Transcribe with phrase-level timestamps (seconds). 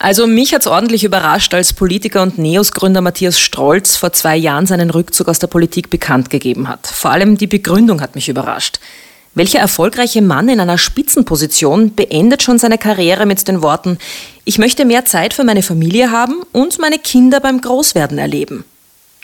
[0.00, 4.90] Also mich hat's ordentlich überrascht, als Politiker und NEOS-Gründer Matthias Strolz vor zwei Jahren seinen
[4.90, 6.86] Rückzug aus der Politik bekannt gegeben hat.
[6.86, 8.78] Vor allem die Begründung hat mich überrascht.
[9.34, 13.98] Welcher erfolgreiche Mann in einer Spitzenposition beendet schon seine Karriere mit den Worten,
[14.44, 18.64] ich möchte mehr Zeit für meine Familie haben und meine Kinder beim Großwerden erleben?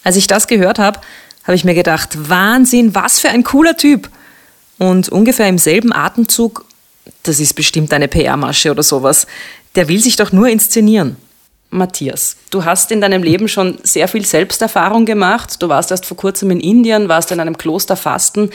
[0.02, 1.00] Als ich das gehört habe,
[1.44, 4.08] habe ich mir gedacht, Wahnsinn, was für ein cooler Typ.
[4.78, 6.64] Und ungefähr im selben Atemzug,
[7.22, 9.26] das ist bestimmt eine PR-Masche oder sowas,
[9.74, 11.16] der will sich doch nur inszenieren.
[11.70, 15.60] Matthias, du hast in deinem Leben schon sehr viel Selbsterfahrung gemacht.
[15.60, 18.50] Du warst erst vor kurzem in Indien, warst in einem Kloster fasten.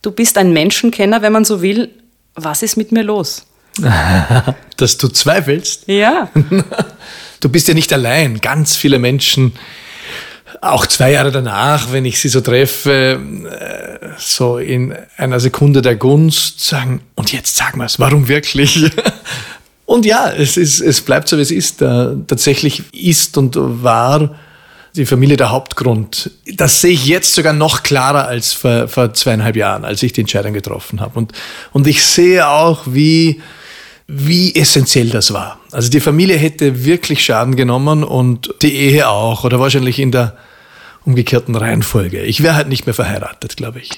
[0.00, 1.90] Du bist ein Menschenkenner, wenn man so will.
[2.34, 3.44] Was ist mit mir los?
[4.76, 5.84] Dass du zweifelst?
[5.86, 6.30] Ja.
[7.40, 8.40] Du bist ja nicht allein.
[8.40, 9.52] Ganz viele Menschen,
[10.60, 15.96] auch zwei Jahre danach, wenn ich sie so treffe, äh, so in einer Sekunde der
[15.96, 18.92] Gunst, sagen, und jetzt sag mal's, warum wirklich?
[19.86, 21.82] Und ja, es, ist, es bleibt so, wie es ist.
[21.82, 24.34] Äh, tatsächlich ist und war
[24.94, 26.30] die Familie der Hauptgrund.
[26.54, 30.20] Das sehe ich jetzt sogar noch klarer als vor, vor zweieinhalb Jahren, als ich die
[30.20, 31.18] Entscheidung getroffen habe.
[31.18, 31.32] Und,
[31.72, 33.40] und ich sehe auch, wie,
[34.06, 35.58] wie essentiell das war.
[35.70, 40.36] Also die Familie hätte wirklich Schaden genommen und die Ehe auch oder wahrscheinlich in der
[41.04, 42.22] umgekehrten Reihenfolge.
[42.22, 43.90] Ich wäre halt nicht mehr verheiratet, glaube ich.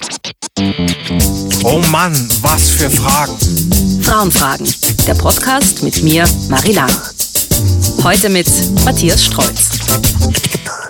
[1.63, 3.94] Oh Mann, was für Fragen.
[4.05, 4.71] Frauenfragen,
[5.07, 6.77] der Podcast mit mir, Marie.
[8.03, 8.45] Heute mit
[8.85, 9.79] Matthias Strolz.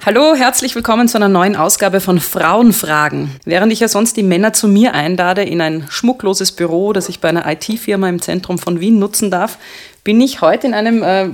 [0.06, 3.32] Hallo, herzlich willkommen zu einer neuen Ausgabe von Frauenfragen.
[3.46, 7.22] Während ich ja sonst die Männer zu mir einlade in ein schmuckloses Büro, das ich
[7.22, 9.60] bei einer IT-Firma im Zentrum von Wien nutzen darf,
[10.04, 11.30] bin ich heute in einem äh,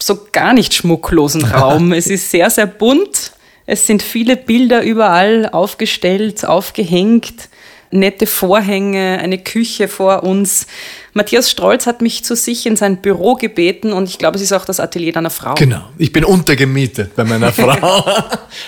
[0.00, 1.92] so gar nicht schmucklosen Raum.
[1.92, 3.32] es ist sehr, sehr bunt.
[3.66, 7.48] Es sind viele Bilder überall aufgestellt, aufgehängt
[7.90, 10.66] nette Vorhänge, eine Küche vor uns.
[11.14, 14.52] Matthias Strolz hat mich zu sich in sein Büro gebeten und ich glaube, es ist
[14.52, 15.54] auch das Atelier deiner Frau.
[15.54, 17.72] Genau, ich bin untergemietet bei meiner Frau.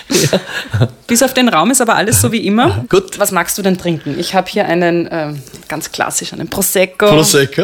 [0.09, 0.89] ja.
[1.07, 2.85] Bis auf den Raum ist aber alles so wie immer.
[2.89, 3.19] Gut.
[3.19, 4.19] Was magst du denn trinken?
[4.19, 5.33] Ich habe hier einen, äh,
[5.67, 7.07] ganz klassisch, einen Prosecco.
[7.07, 7.63] Prosecco.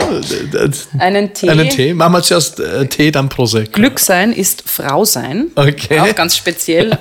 [0.99, 1.49] Einen Tee.
[1.49, 1.93] Einen Tee.
[1.93, 3.71] Machen wir zuerst äh, Tee, dann Prosecco.
[3.71, 5.47] Glück sein ist Frau sein.
[5.55, 5.99] Okay.
[5.99, 6.97] Auch ganz speziell.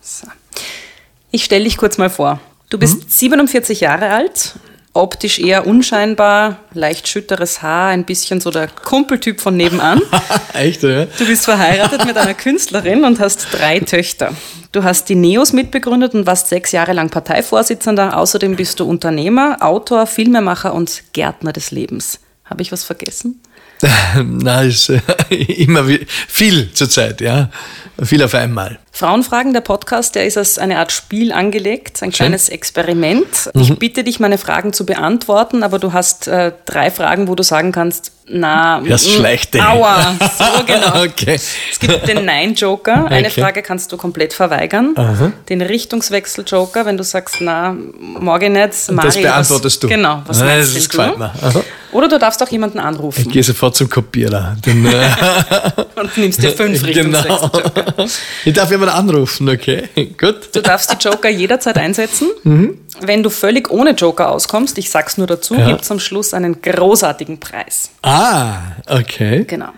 [0.00, 0.26] So.
[1.30, 2.40] Ich stelle dich kurz mal vor.
[2.72, 3.06] Du bist mhm.
[3.06, 4.54] 47 Jahre alt,
[4.94, 10.00] optisch eher unscheinbar, leicht schütteres Haar, ein bisschen so der Kumpeltyp von nebenan.
[10.54, 11.04] Echt, ja?
[11.04, 14.34] Du bist verheiratet mit einer Künstlerin und hast drei Töchter.
[14.72, 18.16] Du hast die Neos mitbegründet und warst sechs Jahre lang Parteivorsitzender.
[18.16, 22.20] Außerdem bist du Unternehmer, Autor, Filmemacher und Gärtner des Lebens.
[22.46, 23.42] Habe ich was vergessen?
[24.24, 25.00] Na, ist äh,
[25.34, 25.84] immer
[26.28, 27.50] viel zurzeit, ja.
[28.02, 28.78] Viel auf einmal.
[28.90, 32.26] Frauenfragen, der Podcast, der ist als eine Art Spiel angelegt, ein Schön.
[32.26, 33.50] kleines Experiment.
[33.54, 33.60] Mhm.
[33.60, 37.42] Ich bitte dich, meine Fragen zu beantworten, aber du hast äh, drei Fragen, wo du
[37.42, 39.66] sagen kannst, na, das mm, schlechte.
[39.66, 41.02] Aua, so genau.
[41.04, 41.34] okay.
[41.70, 43.06] Es gibt den Nein-Joker.
[43.06, 43.40] Eine okay.
[43.40, 44.94] Frage kannst du komplett verweigern.
[44.96, 45.32] Aha.
[45.48, 49.88] Den Richtungswechsel-Joker, wenn du sagst, na, morgen nicht, Mari, Das beantwortest was, du.
[49.88, 51.32] Genau, was Nein, das gefällt mir.
[51.92, 53.24] Oder du darfst auch jemanden anrufen.
[53.26, 54.56] Ich gehe sofort zum Kopierer.
[54.64, 55.10] Den, äh
[56.00, 57.94] Und nimmst dir fünf Richtungswechsel-Joker.
[57.94, 58.08] Genau.
[58.44, 59.88] Ich darf jemanden anrufen, okay.
[60.18, 60.54] Gut.
[60.54, 62.30] Du darfst die Joker jederzeit einsetzen.
[62.42, 62.78] Mhm.
[63.00, 65.66] Wenn du völlig ohne Joker auskommst, ich sag's nur dazu, ja.
[65.66, 67.90] gibt es am Schluss einen großartigen Preis.
[68.02, 68.54] Ah,
[68.88, 69.44] okay.
[69.46, 69.70] Genau.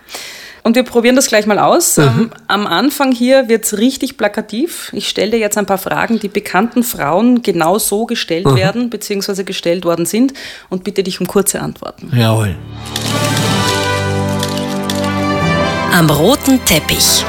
[0.65, 1.97] Und wir probieren das gleich mal aus.
[1.97, 2.03] Mhm.
[2.03, 4.89] Ähm, am Anfang hier wird es richtig plakativ.
[4.93, 8.55] Ich stelle dir jetzt ein paar Fragen, die bekannten Frauen genau so gestellt mhm.
[8.55, 10.33] werden, beziehungsweise gestellt worden sind
[10.69, 12.11] und bitte dich um kurze Antworten.
[12.17, 12.55] Jawohl.
[15.93, 17.23] Am roten Teppich.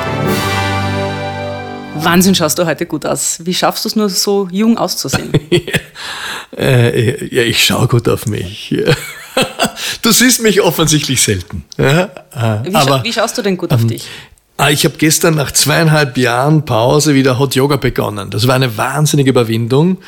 [1.97, 3.41] Wahnsinn, schaust du heute gut aus.
[3.45, 5.31] Wie schaffst du es nur so jung auszusehen?
[6.57, 8.75] äh, ja, ich schaue gut auf mich.
[10.03, 11.65] du siehst mich offensichtlich selten.
[11.77, 12.05] Ja,
[12.35, 14.07] äh, wie, aber, wie, schaust du denn gut auf ähm, dich?
[14.57, 18.31] Ah, ich habe gestern nach zweieinhalb Jahren Pause wieder Hot Yoga begonnen.
[18.31, 19.99] Das war eine wahnsinnige Überwindung.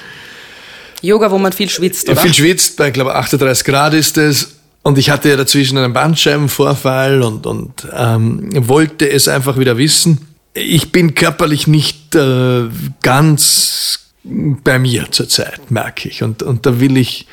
[1.03, 2.21] Yoga, wo man viel schwitzt, oder?
[2.21, 4.55] viel schwitzt, bei glaube 38 Grad ist es.
[4.83, 10.29] Und ich hatte ja dazwischen einen Bandscheibenvorfall und, und ähm, wollte es einfach wieder wissen
[10.59, 12.65] ich bin körperlich nicht äh,
[13.03, 16.23] ganz bei mir zurzeit, merke ich.
[16.23, 17.27] Und, und da will ich,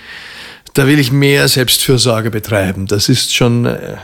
[0.75, 2.85] da will ich mehr Selbstfürsorge betreiben.
[2.85, 3.95] Das ist schon äh,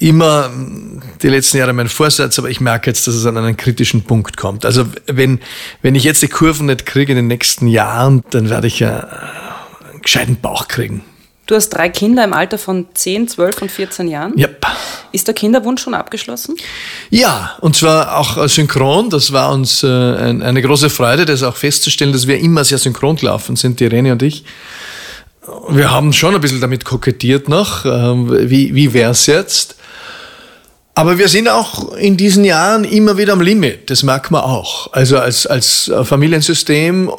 [0.00, 0.50] immer
[1.22, 4.36] die letzten Jahre mein Vorsatz, aber ich merke jetzt, dass es an einen kritischen Punkt
[4.36, 4.66] kommt.
[4.66, 5.40] Also wenn,
[5.80, 9.08] wenn ich jetzt die Kurven nicht kriege in den nächsten Jahren, dann werde ich ja
[9.92, 11.04] einen gescheiten Bauch kriegen.
[11.46, 14.36] Du hast drei Kinder im Alter von 10, 12 und 14 Jahren.
[14.36, 14.66] Yep.
[15.12, 16.56] Ist der Kinderwunsch schon abgeschlossen?
[17.10, 19.10] Ja, und zwar auch synchron.
[19.10, 23.16] Das war uns äh, eine große Freude, das auch festzustellen, dass wir immer sehr synchron
[23.16, 24.42] gelaufen sind, die Irene und ich.
[25.68, 27.84] Wir haben schon ein bisschen damit kokettiert noch.
[27.84, 29.76] Ähm, wie wie wäre es jetzt?
[30.94, 33.90] Aber wir sind auch in diesen Jahren immer wieder am Limit.
[33.90, 34.92] Das merkt man auch.
[34.92, 37.10] Also als, als Familiensystem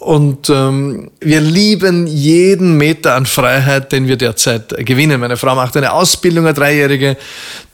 [0.00, 5.20] und ähm, wir lieben jeden Meter an Freiheit, den wir derzeit gewinnen.
[5.20, 7.18] Meine Frau macht eine Ausbildung, eine Dreijährige,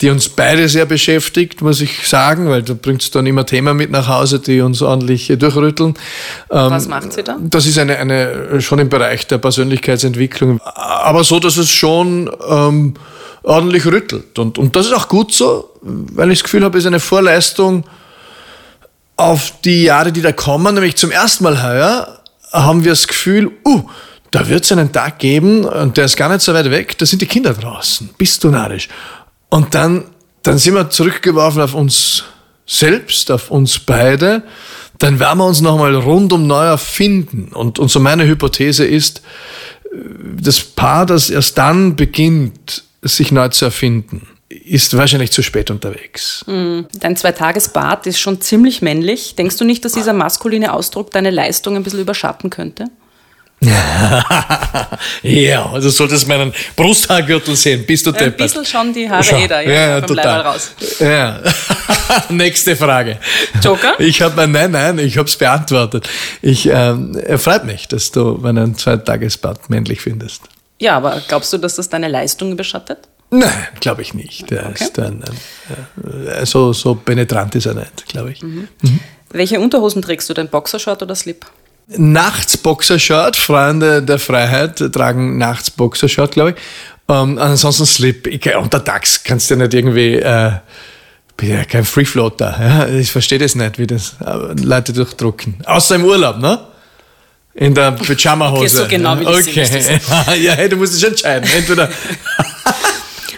[0.01, 3.77] die uns beide sehr beschäftigt, muss ich sagen, weil da bringt es dann immer Themen
[3.77, 5.95] mit nach Hause, die uns ordentlich durchrütteln.
[6.51, 7.37] Ähm, Was macht sie da?
[7.41, 12.95] Das ist eine, eine schon im Bereich der Persönlichkeitsentwicklung, aber so, dass es schon ähm,
[13.45, 14.37] ordentlich rüttelt.
[14.41, 16.99] Und, und das ist auch gut so, weil ich das Gefühl habe, es ist eine
[16.99, 17.85] Vorleistung
[19.17, 22.21] auf die Jahre, die da kommen, nämlich zum ersten Mal heuer
[22.53, 23.85] haben wir das Gefühl, uh,
[24.31, 27.07] da wird es einen Tag geben und der ist gar nicht so weit weg, da
[27.07, 28.11] sind die Kinder draußen.
[28.19, 28.89] Bist du narrisch?
[29.49, 30.05] Und dann,
[30.43, 32.25] dann sind wir zurückgeworfen auf uns
[32.67, 34.43] selbst, auf uns beide.
[34.99, 37.51] Dann werden wir uns nochmal rundum neu erfinden.
[37.53, 39.23] Und, und so meine Hypothese ist,
[40.39, 46.45] das Paar, das erst dann beginnt, sich neu zu erfinden, ist wahrscheinlich zu spät unterwegs.
[46.47, 46.87] Hm.
[46.95, 49.35] Dein Zweitagesbad ist schon ziemlich männlich.
[49.35, 52.85] Denkst du nicht, dass dieser maskuline Ausdruck deine Leistung ein bisschen überschatten könnte?
[55.23, 58.33] ja, also solltest meinen Brusthaargürtel sehen, bist du deppert.
[58.33, 59.39] Ein bisschen schon die Haare Schau.
[59.39, 60.41] eh da, ja, ja, total.
[60.43, 60.73] raus.
[61.01, 61.41] Ja.
[62.29, 63.19] Nächste Frage.
[63.63, 63.99] Joker?
[63.99, 66.07] Ich habe nein, nein, ich habe es beantwortet.
[66.43, 70.43] Ich ähm, freut mich, dass du meinen Zweitagesbad männlich findest.
[70.79, 73.09] Ja, aber glaubst du, dass das deine Leistung überschattet?
[73.31, 73.51] Nein,
[73.81, 74.45] glaube ich nicht.
[74.45, 74.73] Okay.
[74.73, 78.43] ist ein, ein, ein, so, so penetrant ist er nicht, glaube ich.
[78.43, 78.69] Mhm.
[78.83, 79.01] Mhm.
[79.31, 80.49] Welche Unterhosen trägst du denn?
[80.49, 81.45] Boxershort oder Slip?
[81.89, 83.37] Nachts Boxershort.
[83.37, 86.57] Freunde der Freiheit tragen nachts Boxershort, glaube ich.
[87.09, 88.27] Ähm, ansonsten Slip.
[88.27, 90.17] Ich, untertags kannst du ja nicht irgendwie.
[90.17, 90.53] Äh,
[91.37, 92.57] bin ja kein Freefloater.
[92.59, 92.89] Ja?
[92.89, 94.17] Ich verstehe das nicht, wie das
[94.63, 95.57] Leute durchdrucken.
[95.67, 96.59] Außer im Urlaub, ne?
[97.55, 98.57] In der Pyjama-Hose.
[98.61, 100.01] Okay, so genau wie das okay.
[100.43, 101.49] ja, hey, du musst dich entscheiden.
[101.57, 101.89] Entweder.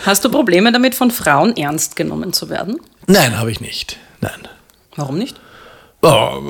[0.09, 2.81] Hast du Probleme damit, von Frauen ernst genommen zu werden?
[3.07, 3.99] Nein, habe ich nicht.
[4.23, 4.49] Nein.
[4.97, 5.39] Warum nicht?
[6.01, 6.41] Oh,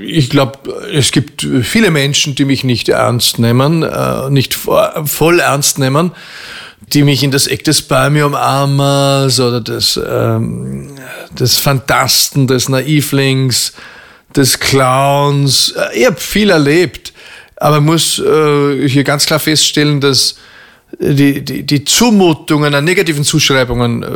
[0.00, 5.80] ich glaube, es gibt viele Menschen, die mich nicht ernst nehmen, äh, nicht voll ernst
[5.80, 6.12] nehmen,
[6.92, 10.94] die mich in das Eck des Bäume umarmen oder des, ähm,
[11.36, 13.72] des Fantasten, des Naivlings,
[14.36, 15.72] des Clowns.
[15.72, 17.12] Äh, ich habe viel erlebt,
[17.56, 20.36] aber muss äh, hier ganz klar feststellen, dass
[20.98, 24.06] die, die, die Zumutungen an negativen Zuschreibungen äh,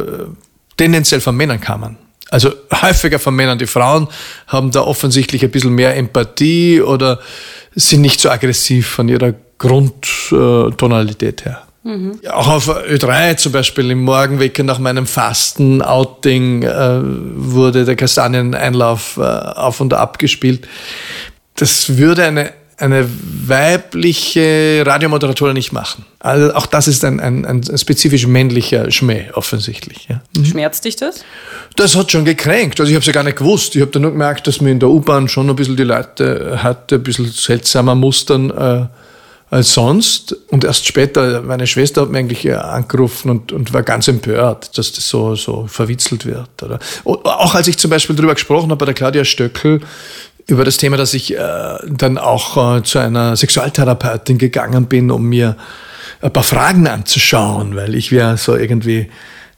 [0.77, 1.97] tendenziell von Männern kamen.
[2.31, 2.53] Also
[2.83, 3.59] häufiger von Männern.
[3.59, 4.09] Die Frauen
[4.47, 7.21] haben da offensichtlich ein bisschen mehr Empathie oder
[7.75, 11.63] sind nicht so aggressiv von ihrer Grundtonalität her.
[11.85, 12.21] Mhm.
[12.31, 19.23] Auch auf Ö3 zum Beispiel im Morgenwecker nach meinem Fasten-Outing äh, wurde der Kastanieneinlauf äh,
[19.23, 20.69] auf und ab gespielt.
[21.57, 23.09] Das würde eine, eine
[23.47, 26.05] weibliche Radiomoderatorin nicht machen.
[26.21, 30.07] Also auch das ist ein, ein, ein spezifisch männlicher Schmäh, offensichtlich.
[30.09, 30.21] Ja.
[30.37, 30.45] Mhm.
[30.45, 31.25] Schmerzt dich das?
[31.77, 32.79] Das hat schon gekränkt.
[32.81, 33.75] Also ich habe es ja gar nicht gewusst.
[33.75, 36.63] Ich habe dann nur gemerkt, dass mir in der U-Bahn schon ein bisschen die Leute
[36.63, 38.51] hatte, ein bisschen seltsamer Mustern.
[38.51, 38.87] Äh,
[39.51, 40.37] als sonst.
[40.49, 44.93] Und erst später, meine Schwester hat mich eigentlich angerufen und, und war ganz empört, dass
[44.93, 46.63] das so, so verwitzelt wird.
[46.63, 46.79] Oder?
[47.05, 49.81] Auch als ich zum Beispiel darüber gesprochen habe bei der Claudia Stöckel,
[50.49, 55.25] über das Thema, dass ich äh, dann auch äh, zu einer Sexualtherapeutin gegangen bin, um
[55.25, 55.57] mir
[56.23, 59.09] ein paar Fragen anzuschauen, weil ich ja so irgendwie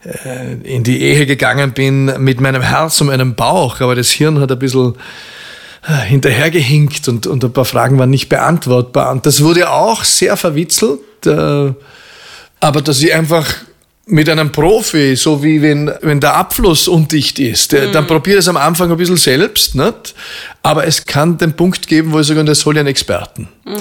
[0.04, 4.40] äh, in die Ehe gegangen bin mit meinem Herz und meinem Bauch, aber das Hirn
[4.40, 4.94] hat ein bisschen
[5.82, 9.12] hinterhergehinkt und, und ein paar Fragen waren nicht beantwortbar.
[9.12, 11.72] Und das wurde auch sehr verwitzelt, äh,
[12.60, 13.46] aber dass ich einfach
[14.06, 17.92] mit einem Profi, so wie wenn, wenn der Abfluss undicht ist, mhm.
[17.92, 20.14] dann probiere es am Anfang ein bisschen selbst, nicht?
[20.62, 23.48] aber es kann den Punkt geben, wo ich sage, das soll ja einen Experten.
[23.64, 23.78] Mhm.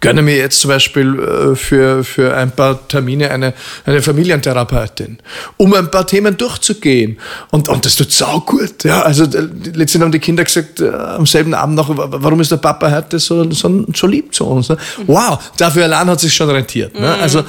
[0.00, 3.52] Gönne mir jetzt zum Beispiel äh, für, für ein paar Termine eine,
[3.84, 5.18] eine Familientherapeutin,
[5.58, 7.18] um ein paar Themen durchzugehen.
[7.50, 8.84] Und, und das tut sau gut.
[8.84, 12.50] Ja, also äh, letztendlich haben die Kinder gesagt, äh, am selben Abend noch, warum ist
[12.50, 14.70] der Papa heute so, so, so lieb zu uns?
[14.70, 14.78] Ne?
[14.98, 15.08] Mhm.
[15.08, 16.94] Wow, dafür allein hat sich schon rentiert.
[16.94, 17.14] Ne?
[17.16, 17.22] Mhm.
[17.22, 17.44] Also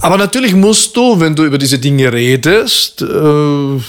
[0.00, 3.80] aber natürlich musst du, wenn du über diese Dinge redest, äh,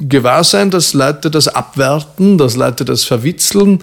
[0.00, 3.82] gewahr sein, dass Leute das abwerten, dass Leute das verwitzeln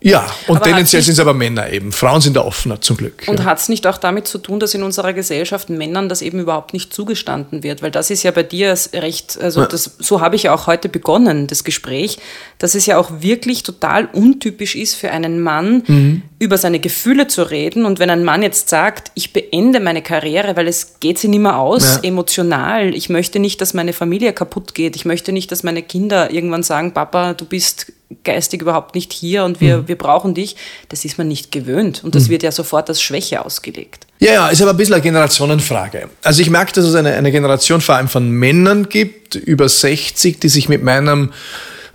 [0.00, 1.90] ja, und aber tendenziell sind es aber Männer eben.
[1.90, 3.24] Frauen sind da offener zum Glück.
[3.26, 3.44] Und ja.
[3.44, 6.72] hat es nicht auch damit zu tun, dass in unserer Gesellschaft Männern das eben überhaupt
[6.72, 7.82] nicht zugestanden wird?
[7.82, 10.88] Weil das ist ja bei dir recht, also das, so habe ich ja auch heute
[10.88, 12.18] begonnen, das Gespräch,
[12.58, 16.22] dass es ja auch wirklich total untypisch ist für einen Mann, mhm.
[16.38, 17.84] Über seine Gefühle zu reden.
[17.84, 21.40] Und wenn ein Mann jetzt sagt, ich beende meine Karriere, weil es geht sie nicht
[21.40, 22.08] mehr aus, ja.
[22.08, 26.30] emotional, ich möchte nicht, dass meine Familie kaputt geht, ich möchte nicht, dass meine Kinder
[26.30, 27.92] irgendwann sagen, Papa, du bist
[28.24, 29.88] geistig überhaupt nicht hier und wir, mhm.
[29.88, 30.56] wir brauchen dich,
[30.88, 32.02] das ist man nicht gewöhnt.
[32.04, 32.30] Und das mhm.
[32.30, 34.06] wird ja sofort als Schwäche ausgelegt.
[34.20, 36.08] Ja, ja, ist aber ein bisschen eine Generationenfrage.
[36.22, 40.38] Also ich merke, dass es eine, eine Generation vor allem von Männern gibt, über 60,
[40.38, 41.32] die sich mit meinem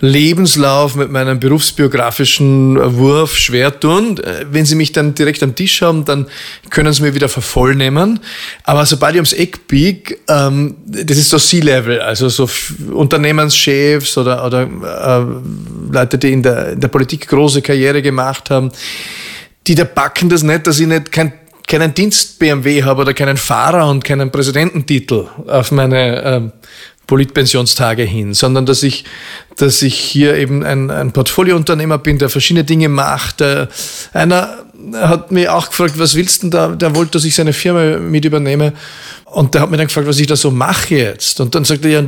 [0.03, 4.19] Lebenslauf, mit meinem berufsbiografischen Wurf schwer tun.
[4.51, 6.27] Wenn sie mich dann direkt am Tisch haben, dann
[6.69, 8.19] können sie mir wieder vervollnehmen.
[8.63, 12.49] Aber sobald ich ums Eck bieg, ähm, das ist so C-Level, also so
[12.91, 18.73] Unternehmenschefs oder, oder äh, Leute, die in der, in der Politik große Karriere gemacht haben,
[19.65, 21.31] die da backen das nicht, dass ich nicht kein
[21.65, 26.51] keinen Dienst-BMW habe oder keinen Fahrer und keinen Präsidententitel auf meine ähm,
[27.13, 29.05] Politpensionstage hin, sondern dass ich,
[29.55, 33.39] dass ich hier eben ein, ein Portfoliounternehmer bin, der verschiedene Dinge macht.
[33.39, 33.67] Äh,
[34.13, 36.67] einer hat mich auch gefragt, was willst du denn da?
[36.69, 38.73] Der wollte, dass ich seine Firma mit übernehme.
[39.25, 41.39] Und der hat mich dann gefragt, was ich da so mache jetzt.
[41.39, 42.03] Und dann sagte er,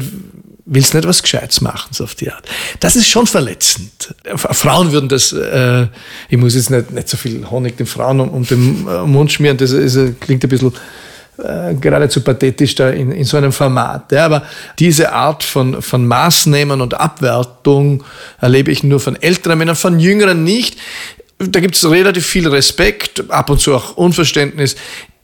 [0.66, 2.44] willst du nicht was Gescheites machen, so auf die Art.
[2.80, 4.16] Das ist schon verletzend.
[4.36, 5.86] Frauen würden das, äh,
[6.30, 9.32] ich muss jetzt nicht, nicht so viel Honig den Frauen um, um den äh, Mund
[9.32, 10.74] schmieren, das ist, klingt ein bisschen
[11.38, 14.12] äh, geradezu pathetisch da in, in so einem Format.
[14.12, 14.44] Ja, aber
[14.80, 18.04] diese Art von, von Maßnehmen und Abwertung
[18.40, 20.78] erlebe ich nur von älteren Männern, von jüngeren nicht.
[21.38, 24.76] Da gibt es relativ viel Respekt, ab und zu auch Unverständnis.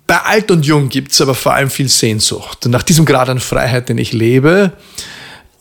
[0.07, 2.65] Bei alt und jung gibt es aber vor allem viel Sehnsucht.
[2.67, 4.73] Nach diesem Grad an Freiheit, den ich lebe,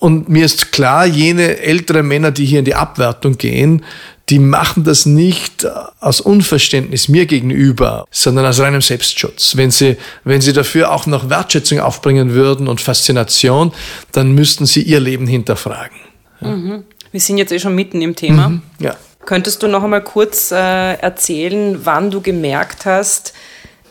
[0.01, 3.85] und mir ist klar, jene ältere Männer, die hier in die Abwertung gehen,
[4.31, 5.67] die machen das nicht
[5.99, 9.57] aus Unverständnis mir gegenüber, sondern aus reinem Selbstschutz.
[9.57, 13.73] Wenn sie, wenn sie dafür auch noch Wertschätzung aufbringen würden und Faszination,
[14.13, 15.99] dann müssten sie ihr Leben hinterfragen.
[16.41, 16.85] Mhm.
[17.11, 18.51] Wir sind jetzt eh schon mitten im Thema.
[18.51, 18.63] Mhm.
[18.79, 18.97] Ja.
[19.27, 23.35] Könntest du noch einmal kurz äh, erzählen, wann du gemerkt hast,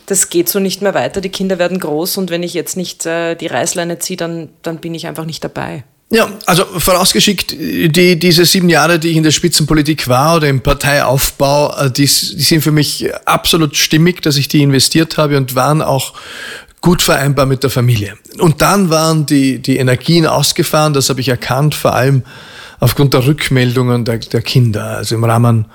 [0.06, 3.06] das geht so nicht mehr weiter, die Kinder werden groß und wenn ich jetzt nicht
[3.06, 5.84] äh, die Reißleine ziehe, dann, dann bin ich einfach nicht dabei?
[6.12, 10.60] Ja, also vorausgeschickt, die, diese sieben Jahre, die ich in der Spitzenpolitik war oder im
[10.60, 15.54] Parteiaufbau, äh, die, die sind für mich absolut stimmig, dass ich die investiert habe und
[15.54, 16.14] waren auch
[16.80, 18.14] gut vereinbar mit der Familie.
[18.38, 22.24] Und dann waren die, die Energien ausgefahren, das habe ich erkannt, vor allem
[22.80, 24.96] aufgrund der Rückmeldungen der, der Kinder.
[24.96, 25.66] Also im Rahmen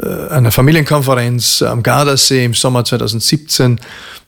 [0.00, 3.78] einer Familienkonferenz am Gardasee im Sommer 2017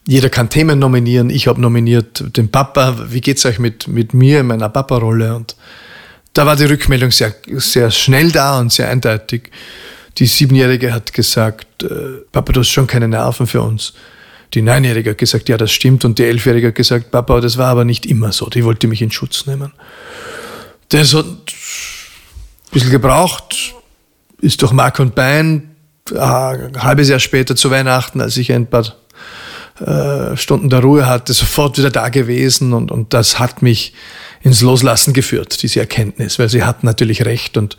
[0.06, 1.30] jeder kann Themen nominieren.
[1.30, 2.96] Ich habe nominiert den Papa.
[3.08, 5.35] Wie geht's euch mit, mit mir in meiner Papa-Rolle?
[5.35, 5.56] Und
[6.32, 9.50] da war die Rückmeldung sehr, sehr schnell da und sehr eindeutig.
[10.18, 13.94] Die Siebenjährige hat gesagt, äh, Papa, du hast schon keine Nerven für uns.
[14.54, 16.04] Die Neunjährige hat gesagt, ja, das stimmt.
[16.04, 18.49] Und die Elfjährige hat gesagt, Papa, das war aber nicht immer so.
[18.49, 19.73] Die wollte mich in Schutz nehmen.
[20.90, 21.40] Das hat ein
[22.70, 23.75] bisschen gebraucht,
[24.46, 25.70] ist durch Mark und Bein,
[26.12, 28.84] ein halbes Jahr später zu Weihnachten, als ich ein paar
[29.80, 33.92] äh, Stunden der Ruhe hatte, sofort wieder da gewesen und, und das hat mich
[34.42, 37.76] ins Loslassen geführt, diese Erkenntnis, weil sie hat natürlich recht und,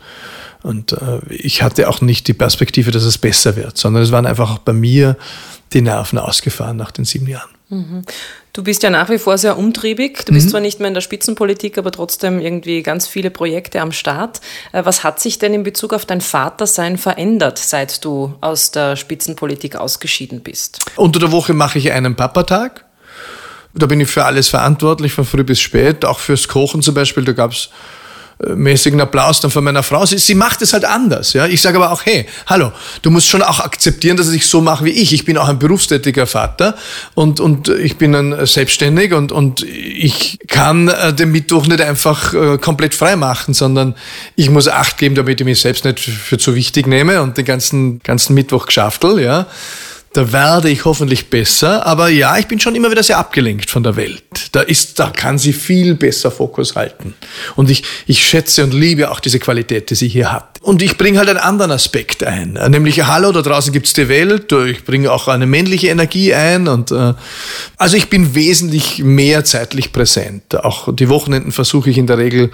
[0.62, 4.26] und äh, ich hatte auch nicht die Perspektive, dass es besser wird, sondern es waren
[4.26, 5.16] einfach auch bei mir
[5.72, 7.50] die Nerven ausgefahren nach den sieben Jahren.
[7.70, 8.02] Mhm.
[8.52, 10.24] Du bist ja nach wie vor sehr umtriebig.
[10.24, 10.50] Du bist mhm.
[10.50, 14.40] zwar nicht mehr in der Spitzenpolitik, aber trotzdem irgendwie ganz viele Projekte am Start.
[14.72, 18.96] Äh, was hat sich denn in Bezug auf dein Vatersein verändert, seit du aus der
[18.96, 20.80] Spitzenpolitik ausgeschieden bist?
[20.96, 22.84] Unter der Woche mache ich einen Papatag.
[23.74, 27.24] Da bin ich für alles verantwortlich, von früh bis spät, auch fürs Kochen zum Beispiel.
[27.24, 27.68] Da gab es
[28.46, 30.06] mäßigen Applaus dann von meiner Frau.
[30.06, 31.32] Sie, sie macht es halt anders.
[31.32, 31.46] Ja?
[31.46, 34.84] Ich sage aber auch, hey, hallo, du musst schon auch akzeptieren, dass ich so mache
[34.84, 35.12] wie ich.
[35.12, 36.76] Ich bin auch ein berufstätiger Vater
[37.14, 42.32] und, und ich bin ein selbstständig und, und ich kann äh, den Mittwoch nicht einfach
[42.34, 43.94] äh, komplett frei machen, sondern
[44.36, 47.44] ich muss Acht geben, damit ich mich selbst nicht für zu wichtig nehme und den
[47.44, 49.46] ganzen, ganzen Mittwoch geschaftel, ja.
[50.12, 51.86] Da werde ich hoffentlich besser.
[51.86, 54.22] Aber ja, ich bin schon immer wieder sehr abgelenkt von der Welt.
[54.52, 57.14] Da ist, da kann sie viel besser Fokus halten.
[57.56, 60.58] Und ich, ich schätze und liebe auch diese Qualität, die sie hier hat.
[60.62, 62.58] Und ich bringe halt einen anderen Aspekt ein.
[62.68, 64.50] Nämlich, hallo, da draußen gibt's die Welt.
[64.52, 66.68] Ich bringe auch eine männliche Energie ein.
[66.68, 67.14] Und, äh,
[67.76, 70.56] also ich bin wesentlich mehr zeitlich präsent.
[70.56, 72.50] Auch die Wochenenden versuche ich in der Regel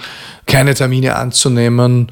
[0.46, 2.11] keine Termine anzunehmen.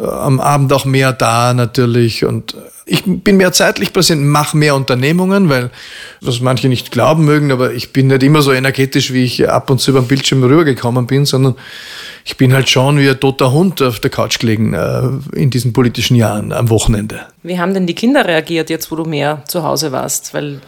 [0.00, 2.24] Äh, am Abend auch mehr da natürlich.
[2.24, 5.70] Und ich bin mehr zeitlich präsent, mache mehr Unternehmungen, weil,
[6.20, 9.70] was manche nicht glauben mögen, aber ich bin nicht immer so energetisch, wie ich ab
[9.70, 11.54] und zu über den Bildschirm rübergekommen bin, sondern
[12.30, 15.02] ich bin halt schon wie ein toter Hund auf der Couch gelegen äh,
[15.36, 17.26] in diesen politischen Jahren am Wochenende.
[17.42, 20.32] Wie haben denn die Kinder reagiert, jetzt wo du mehr zu Hause warst?
[20.32, 20.60] Weil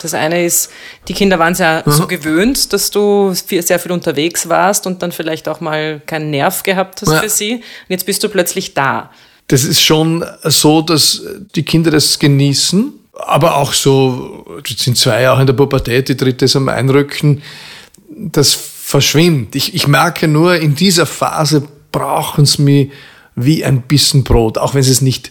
[0.00, 0.70] das eine ist,
[1.08, 1.90] die Kinder waren ja mhm.
[1.90, 6.62] so gewöhnt, dass du sehr viel unterwegs warst und dann vielleicht auch mal keinen Nerv
[6.62, 7.18] gehabt hast ja.
[7.18, 7.54] für sie.
[7.54, 9.10] Und jetzt bist du plötzlich da
[9.48, 11.22] das ist schon so, dass
[11.54, 16.16] die Kinder das genießen, aber auch so, jetzt sind zwei Jahre in der Pubertät, die
[16.18, 17.42] dritte ist am Einrücken,
[18.10, 19.54] das verschwimmt.
[19.54, 22.90] Ich, ich merke nur, in dieser Phase brauchen sie mich
[23.34, 25.30] wie ein Bissen Brot, auch wenn sie es nicht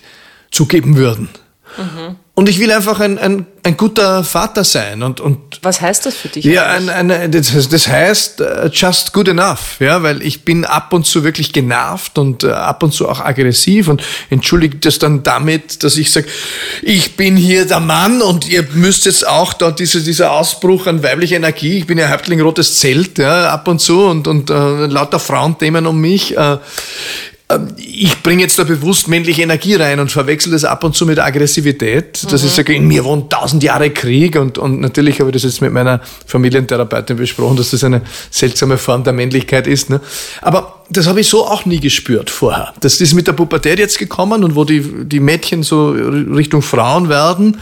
[0.51, 1.27] zugeben würden.
[1.75, 2.17] Mhm.
[2.38, 5.01] Und ich will einfach ein, ein, ein guter Vater sein.
[5.01, 6.46] Und, und Was heißt das für dich?
[6.46, 10.94] ja, ein, ein, das, das heißt uh, just good enough, ja, weil ich bin ab
[10.94, 15.24] und zu wirklich genervt und uh, ab und zu auch aggressiv und entschuldige das dann
[15.24, 16.27] damit, dass ich sage,
[16.84, 21.01] ich bin hier der Mann und ihr müsst jetzt auch da diese, dieser Ausbruch an
[21.01, 24.86] weiblicher Energie, ich bin ja Häuptling Rotes Zelt, ja, ab und zu und, und uh,
[24.86, 26.38] lauter Frauenthemen um mich.
[26.38, 26.60] Uh,
[27.77, 31.17] ich bringe jetzt da bewusst männliche Energie rein und verwechsel das ab und zu mit
[31.17, 32.21] Aggressivität.
[32.29, 32.47] Das mhm.
[32.47, 35.61] ist sage, in mir wohnt tausend Jahre Krieg und, und natürlich habe ich das jetzt
[35.61, 38.01] mit meiner Familientherapeutin besprochen, dass das eine
[38.31, 39.89] seltsame Form der Männlichkeit ist.
[39.89, 40.01] Ne?
[40.41, 42.74] Aber das habe ich so auch nie gespürt vorher.
[42.79, 47.10] Das ist mit der Pubertät jetzt gekommen und wo die, die Mädchen so Richtung Frauen
[47.10, 47.58] werden,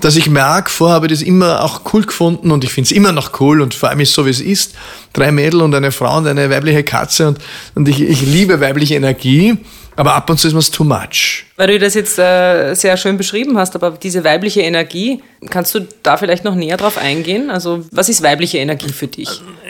[0.00, 2.92] dass ich merke, vorher habe ich das immer auch cool gefunden und ich finde es
[2.92, 4.74] immer noch cool und vor allem ist so, wie es ist.
[5.12, 7.38] Drei Mädel und eine Frau und eine weibliche Katze und,
[7.74, 9.56] und ich, ich liebe weibliche Energie.
[9.96, 11.44] Aber ab und zu ist mir too much.
[11.56, 15.88] Weil du das jetzt äh, sehr schön beschrieben hast, aber diese weibliche Energie, kannst du
[16.02, 17.50] da vielleicht noch näher drauf eingehen?
[17.50, 19.28] Also, was ist weibliche Energie für dich?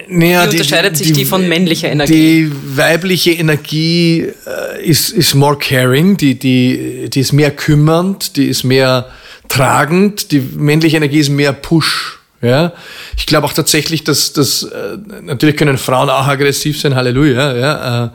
[0.08, 2.12] Naja, Wie unterscheidet die, sich die, die, von männlicher Energie?
[2.12, 8.46] Die weibliche Energie äh, ist, ist more caring, die, die, die ist mehr kümmernd, die
[8.46, 9.08] ist mehr
[9.48, 12.18] tragend, die männliche Energie ist mehr push.
[12.42, 12.74] Ja,
[13.16, 18.04] ich glaube auch tatsächlich, dass, dass äh, natürlich können Frauen auch aggressiv sein, Halleluja, ja,
[18.04, 18.08] äh,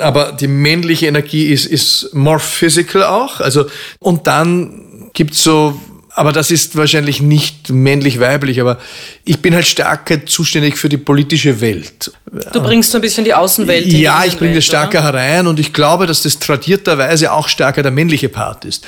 [0.00, 3.40] aber die männliche Energie ist, ist more physical auch.
[3.40, 3.66] Also,
[3.98, 5.80] und dann gibt's so,
[6.14, 8.78] aber das ist wahrscheinlich nicht männlich-weiblich, aber
[9.24, 12.12] ich bin halt stärker zuständig für die politische Welt.
[12.52, 13.86] Du bringst so ein bisschen die Außenwelt.
[13.86, 15.18] In ja, ich bringe das stärker oder?
[15.18, 18.86] herein und ich glaube, dass das tradierterweise auch stärker der männliche Part ist.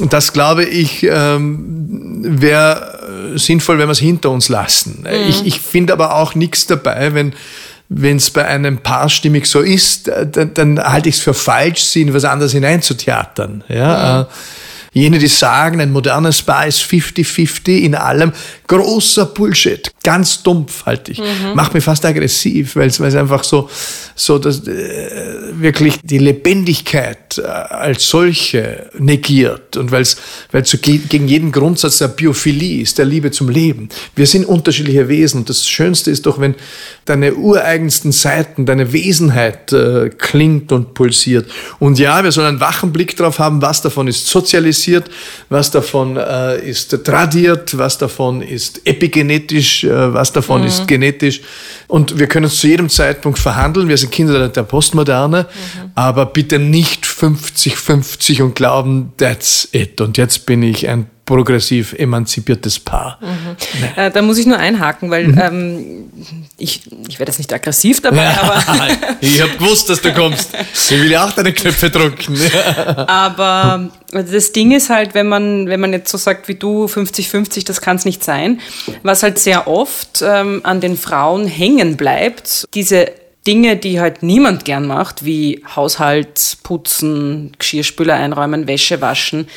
[0.00, 5.02] Und das glaube ich ähm, wäre sinnvoll, wenn wir es hinter uns lassen.
[5.02, 5.28] Mhm.
[5.28, 7.34] Ich, ich finde aber auch nichts dabei, wenn
[7.96, 11.82] wenn es bei einem Paar stimmig so ist, dann, dann halte ich es für falsch,
[11.82, 13.62] sie in was anderes hineinzutheatern.
[13.68, 14.22] Ja?
[14.22, 14.34] Mhm.
[14.94, 18.32] Jene, die sagen, ein modernes Paar ist 50-50 in allem,
[18.66, 19.90] großer Bullshit.
[20.02, 21.18] Ganz dumpf halte ich.
[21.18, 21.54] Mhm.
[21.54, 23.68] Macht mich fast aggressiv, weil es einfach so,
[24.14, 30.16] so dass, äh, wirklich die Lebendigkeit äh, als solche negiert und weil es
[30.64, 33.88] so gegen jeden Grundsatz der Biophilie ist, der Liebe zum Leben.
[34.14, 36.54] Wir sind unterschiedliche Wesen und das Schönste ist doch, wenn
[37.04, 41.50] deine ureigensten Seiten, deine Wesenheit äh, klingt und pulsiert.
[41.78, 44.83] Und ja, wir sollen einen wachen Blick darauf haben, was davon ist sozialisiert,
[45.48, 50.66] was davon äh, ist tradiert, was davon ist epigenetisch, äh, was davon mhm.
[50.66, 51.40] ist genetisch.
[51.86, 53.88] Und wir können es zu jedem Zeitpunkt verhandeln.
[53.88, 55.90] Wir sind Kinder der Postmoderne, mhm.
[55.94, 60.00] aber bitte nicht 50-50 und glauben, that's it.
[60.00, 63.18] Und jetzt bin ich ein progressiv emanzipiertes Paar.
[63.20, 63.56] Mhm.
[63.96, 65.40] Äh, da muss ich nur einhaken, weil mhm.
[65.40, 66.12] ähm,
[66.58, 68.88] ich, ich werde jetzt nicht aggressiv dabei, ja, aber.
[69.20, 70.50] ich habe gewusst, dass du kommst.
[70.74, 72.38] Ich will ja auch deine Knöpfe drücken.
[72.96, 77.66] aber das Ding ist halt, wenn man, wenn man jetzt so sagt wie du, 50-50,
[77.66, 78.60] das kann es nicht sein,
[79.02, 83.10] was halt sehr oft ähm, an den Frauen hängen bleibt, diese
[83.46, 89.48] Dinge, die halt niemand gern macht, wie Haushalt, Putzen, Geschirrspüler einräumen, Wäsche waschen,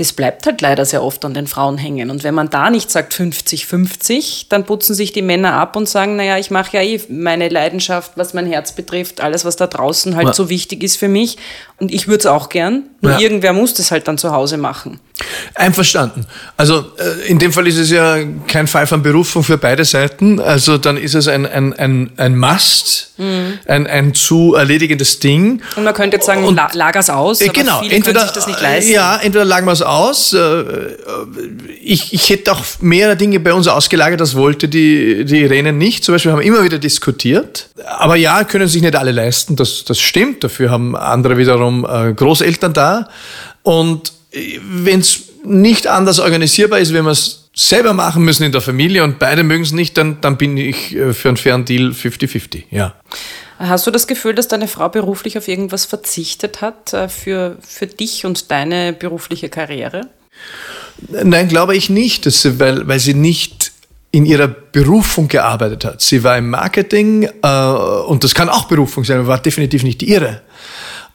[0.00, 2.10] das bleibt halt leider sehr oft an den Frauen hängen.
[2.10, 6.16] Und wenn man da nicht sagt 50-50, dann putzen sich die Männer ab und sagen,
[6.16, 10.16] naja, ich mache ja eh meine Leidenschaft, was mein Herz betrifft, alles, was da draußen
[10.16, 10.32] halt ja.
[10.32, 11.36] so wichtig ist für mich.
[11.78, 13.20] Und ich würde es auch gern, nur ja.
[13.20, 15.00] irgendwer muss das halt dann zu Hause machen.
[15.54, 16.26] Einverstanden.
[16.56, 20.40] Also äh, in dem Fall ist es ja kein Fall von Berufung für beide Seiten.
[20.40, 23.58] Also dann ist es ein, ein, ein, ein Must, mhm.
[23.66, 25.62] ein, ein zu erledigendes Ding.
[25.76, 28.92] Und man könnte jetzt sagen, Und, lager's aus, äh, genau, entweder, sich das nicht leisten.
[28.92, 30.32] Ja, entweder lagern wir es aus.
[30.32, 30.96] Äh,
[31.82, 36.04] ich, ich hätte auch mehrere Dinge bei uns ausgelagert, das wollte die, die Irene nicht.
[36.04, 37.68] Zum Beispiel haben wir immer wieder diskutiert.
[37.98, 40.44] Aber ja, können sich nicht alle leisten, das, das stimmt.
[40.44, 43.08] Dafür haben andere wiederum Großeltern da.
[43.62, 48.60] Und wenn es nicht anders organisierbar ist, wenn wir es selber machen müssen in der
[48.60, 51.90] Familie und beide mögen es nicht, dann, dann bin ich äh, für einen fairen Deal
[51.90, 52.94] 50-50, ja.
[53.58, 57.86] Hast du das Gefühl, dass deine Frau beruflich auf irgendwas verzichtet hat äh, für, für
[57.86, 60.08] dich und deine berufliche Karriere?
[61.08, 63.72] Nein, glaube ich nicht, dass weil, weil sie nicht
[64.12, 66.00] in ihrer Berufung gearbeitet hat.
[66.00, 70.02] Sie war im Marketing äh, und das kann auch Berufung sein, aber war definitiv nicht
[70.02, 70.42] ihre.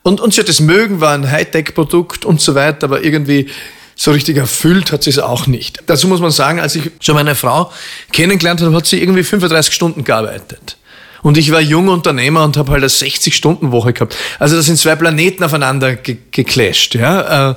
[0.06, 3.50] Und, und sie hat es mögen, war ein Hightech-Produkt und so weiter, aber irgendwie
[3.96, 5.82] so richtig erfüllt hat sie es auch nicht.
[5.88, 7.72] Dazu muss man sagen, als ich schon meine Frau
[8.12, 10.78] kennengelernt habe, hat sie irgendwie 35 Stunden gearbeitet.
[11.26, 14.16] Und ich war junger Unternehmer und habe halt eine 60-Stunden-Woche gehabt.
[14.38, 16.94] Also da sind zwei Planeten aufeinander ge geclasht.
[16.94, 17.50] Ja?
[17.50, 17.56] Äh,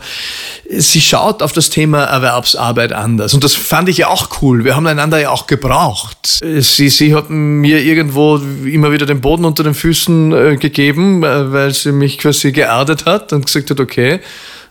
[0.70, 3.35] sie schaut auf das Thema Erwerbsarbeit anders.
[3.35, 4.64] Und das fand ich ja auch cool.
[4.64, 6.40] Wir haben einander ja auch gebraucht.
[6.40, 11.52] Sie, sie hat mir irgendwo immer wieder den Boden unter den Füßen äh, gegeben, äh,
[11.52, 14.20] weil sie mich quasi geerdet hat und gesagt hat, okay,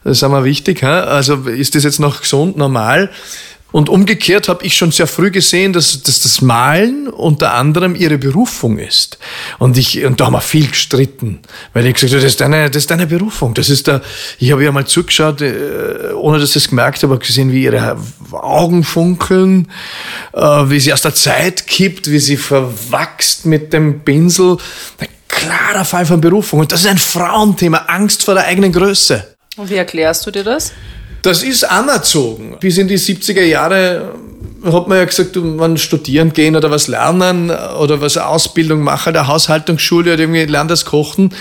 [0.05, 0.83] Das ist mir wichtig.
[0.83, 3.11] Also ist das jetzt noch gesund, normal?
[3.77, 8.17] Und umgekehrt habe ich schon sehr früh gesehen, dass, dass das Malen unter anderem ihre
[8.17, 9.19] Berufung ist.
[9.59, 11.41] Und ich und da haben wir viel gestritten,
[11.73, 13.53] weil ich gesagt habe, das ist deine, das ist deine Berufung.
[13.53, 14.01] Das ist da.
[14.39, 17.65] Ich habe ja mal zugeschaut, äh, ohne dass ich es gemerkt habe, habe gesehen, wie
[17.65, 17.97] ihre
[18.31, 19.67] Augen funkeln,
[20.33, 24.57] äh, wie sie aus der Zeit kippt, wie sie verwachst mit dem Pinsel.
[24.97, 26.61] Ein klarer Fall von Berufung.
[26.61, 29.35] Und das ist ein Frauenthema, Angst vor der eigenen Größe.
[29.55, 30.73] Und wie erklärst du dir das?
[31.21, 32.57] Das ist anerzogen.
[32.59, 34.13] Bis in die 70er Jahre
[34.63, 39.27] hat man ja gesagt, man studieren gehen oder was lernen oder was Ausbildung machen, der
[39.27, 41.33] Haushaltungsschule oder irgendwie lernen das Kochen.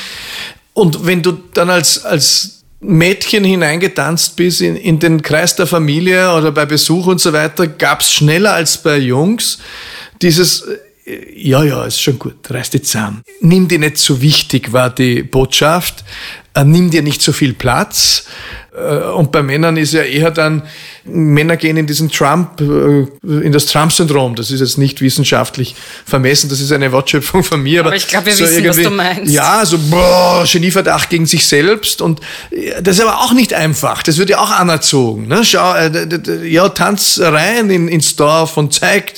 [0.72, 6.32] Und wenn du dann als, als Mädchen hineingetanzt bist in, in den Kreis der Familie
[6.34, 9.58] oder bei Besuch und so weiter, gab es schneller als bei Jungs
[10.22, 10.64] dieses
[11.36, 13.22] ja, ja, ist schon gut, reiß die zusammen.
[13.40, 16.04] Nimm dir nicht so wichtig, war die Botschaft.
[16.56, 18.24] Äh, nimm dir nicht so viel Platz.
[18.76, 20.62] Äh, und bei Männern ist ja eher dann,
[21.04, 24.34] Männer gehen in diesen Trump, äh, in das Trump-Syndrom.
[24.34, 27.80] Das ist jetzt nicht wissenschaftlich vermessen, das ist eine Wortschöpfung von mir.
[27.80, 29.32] Aber, aber ich glaube, wir so wissen, was du meinst.
[29.32, 32.00] Ja, so boah, Genieverdacht gegen sich selbst.
[32.00, 32.20] Und
[32.80, 34.02] das ist aber auch nicht einfach.
[34.02, 35.28] Das wird ja auch anerzogen.
[35.28, 35.44] Ne?
[35.44, 35.74] Schau,
[36.44, 39.14] ja, tanz rein in, ins Dorf und zeig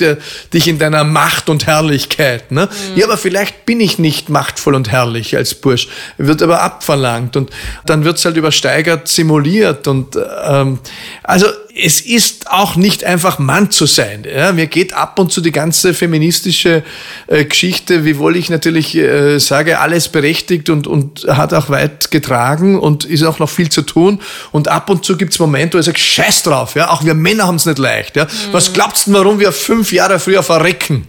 [0.53, 2.51] dich in deiner Macht und Herrlichkeit.
[2.51, 2.65] Ne?
[2.65, 2.99] Mhm.
[2.99, 5.87] Ja, aber vielleicht bin ich nicht machtvoll und herrlich als Bursch.
[6.17, 7.28] Wird aber abverlangt.
[7.35, 7.49] Und
[7.85, 9.87] dann wird's halt übersteigert, simuliert.
[9.87, 10.79] Und ähm,
[11.23, 11.47] also
[11.81, 14.25] es ist auch nicht einfach Mann zu sein.
[14.31, 16.83] Ja, mir geht ab und zu die ganze feministische
[17.27, 22.79] äh, Geschichte, wiewohl ich natürlich äh, sage, alles berechtigt und, und hat auch weit getragen
[22.79, 24.21] und ist auch noch viel zu tun.
[24.51, 27.47] Und ab und zu gibt's Momente, wo ich sage, scheiß drauf, ja, auch wir Männer
[27.47, 28.15] haben's nicht leicht.
[28.15, 28.25] Ja.
[28.25, 28.29] Mhm.
[28.51, 31.07] Was glaubst du, warum wir fünf Jahre früher verrecken?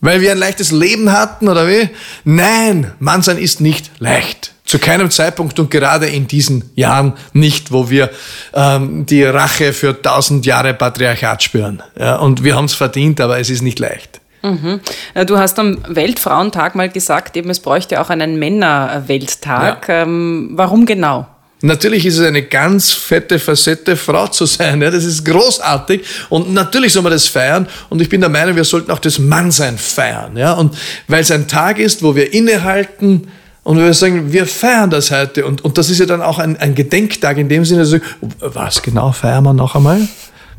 [0.00, 1.88] Weil wir ein leichtes Leben hatten oder wie?
[2.24, 4.52] Nein, Mannsein ist nicht leicht.
[4.72, 8.08] Zu keinem Zeitpunkt und gerade in diesen Jahren nicht, wo wir
[8.54, 11.82] ähm, die Rache für tausend Jahre Patriarchat spüren.
[12.00, 14.22] Ja, und wir haben es verdient, aber es ist nicht leicht.
[14.42, 14.80] Mhm.
[15.26, 19.88] Du hast am Weltfrauentag mal gesagt, eben es bräuchte auch einen Männerwelttag.
[19.88, 20.04] Ja.
[20.04, 21.26] Ähm, warum genau?
[21.60, 24.80] Natürlich ist es eine ganz fette Facette, Frau zu sein.
[24.80, 26.00] Ja, das ist großartig.
[26.30, 27.68] Und natürlich soll man das feiern.
[27.90, 30.34] Und ich bin der Meinung, wir sollten auch das Mannsein feiern.
[30.34, 30.74] Ja, und
[31.08, 33.28] weil es ein Tag ist, wo wir innehalten,
[33.64, 35.46] und wir sagen, wir feiern das heute.
[35.46, 38.00] Und, und das ist ja dann auch ein, ein Gedenktag in dem Sinne,
[38.40, 40.08] was genau feiern wir noch einmal?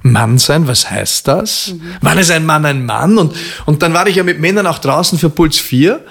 [0.04, 1.74] Mann sein, was heißt das?
[1.74, 1.82] Mhm.
[2.02, 3.18] Wann ist ein Mann ein Mann?
[3.18, 3.34] Und,
[3.66, 6.02] und dann war ich ja mit Männern auch draußen für Puls 4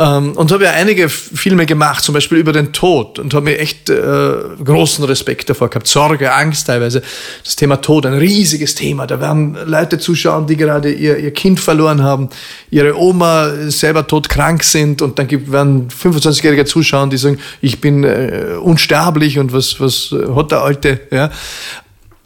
[0.00, 3.58] ähm, und habe ja einige Filme gemacht, zum Beispiel über den Tod und habe mir
[3.58, 4.32] echt äh,
[4.64, 5.86] großen Respekt davor gehabt.
[5.86, 7.02] Sorge, Angst teilweise.
[7.44, 9.06] Das Thema Tod, ein riesiges Thema.
[9.06, 12.30] Da werden Leute zuschauen, die gerade ihr, ihr Kind verloren haben,
[12.70, 18.04] ihre Oma selber todkrank sind und dann gibt, werden 25-Jährige zuschauen, die sagen, ich bin
[18.04, 21.00] äh, unsterblich und was, was hat der Alte?
[21.10, 21.30] Ja?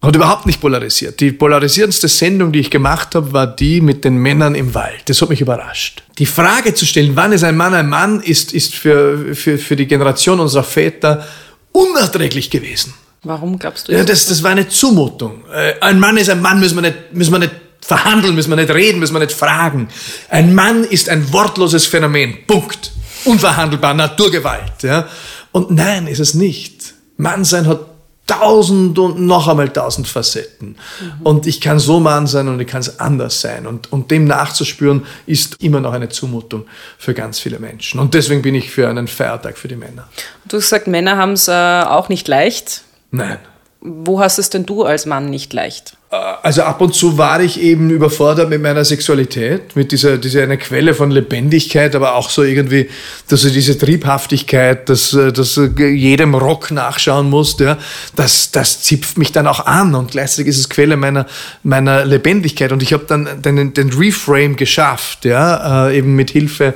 [0.04, 1.20] Hat überhaupt nicht polarisiert.
[1.20, 5.02] Die polarisierendste Sendung, die ich gemacht habe, war die mit den Männern im Wald.
[5.06, 6.02] Das hat mich überrascht.
[6.18, 9.76] Die Frage zu stellen, wann ist ein Mann ein Mann, ist, ist für, für, für
[9.76, 11.26] die Generation unserer Väter
[11.72, 12.94] unerträglich gewesen.
[13.22, 14.00] Warum glaubst du das?
[14.00, 15.44] Ja, das, das war eine Zumutung.
[15.52, 18.56] Äh, ein Mann ist ein Mann, müssen wir nicht, müssen wir nicht verhandeln, müssen wir
[18.56, 19.88] nicht reden, müssen wir nicht fragen.
[20.28, 22.46] Ein Mann ist ein wortloses Phänomen.
[22.46, 22.92] Punkt.
[23.24, 24.82] Unverhandelbar, Naturgewalt.
[24.82, 25.08] Ja?
[25.52, 26.94] Und nein, ist es nicht.
[27.16, 27.93] Mannsein hat
[28.26, 30.68] tausend und noch einmal tausend Facetten.
[30.68, 31.22] Mhm.
[31.22, 33.66] Und ich kann so Mann sein und ich kann es anders sein.
[33.66, 36.66] Und, und dem nachzuspüren, ist immer noch eine Zumutung
[36.98, 38.00] für ganz viele Menschen.
[38.00, 40.08] Und deswegen bin ich für einen Feiertag für die Männer.
[40.46, 42.82] Du hast gesagt, Männer haben es äh, auch nicht leicht.
[43.10, 43.38] Nein.
[43.80, 45.96] Wo hast es denn du als Mann nicht leicht?
[46.14, 50.42] Äh, also ab und zu war ich eben überfordert mit meiner Sexualität, mit dieser, dieser
[50.42, 52.88] eine Quelle von Lebendigkeit, aber auch so irgendwie,
[53.28, 57.78] dass du diese Triebhaftigkeit, dass, äh, dass jedem Rock nachschauen musst, ja,
[58.16, 61.26] das, das zipft mich dann auch an und gleichzeitig ist es Quelle meiner,
[61.62, 62.72] meiner Lebendigkeit.
[62.72, 66.74] Und ich habe dann den, den Reframe geschafft, ja, äh, eben mit Hilfe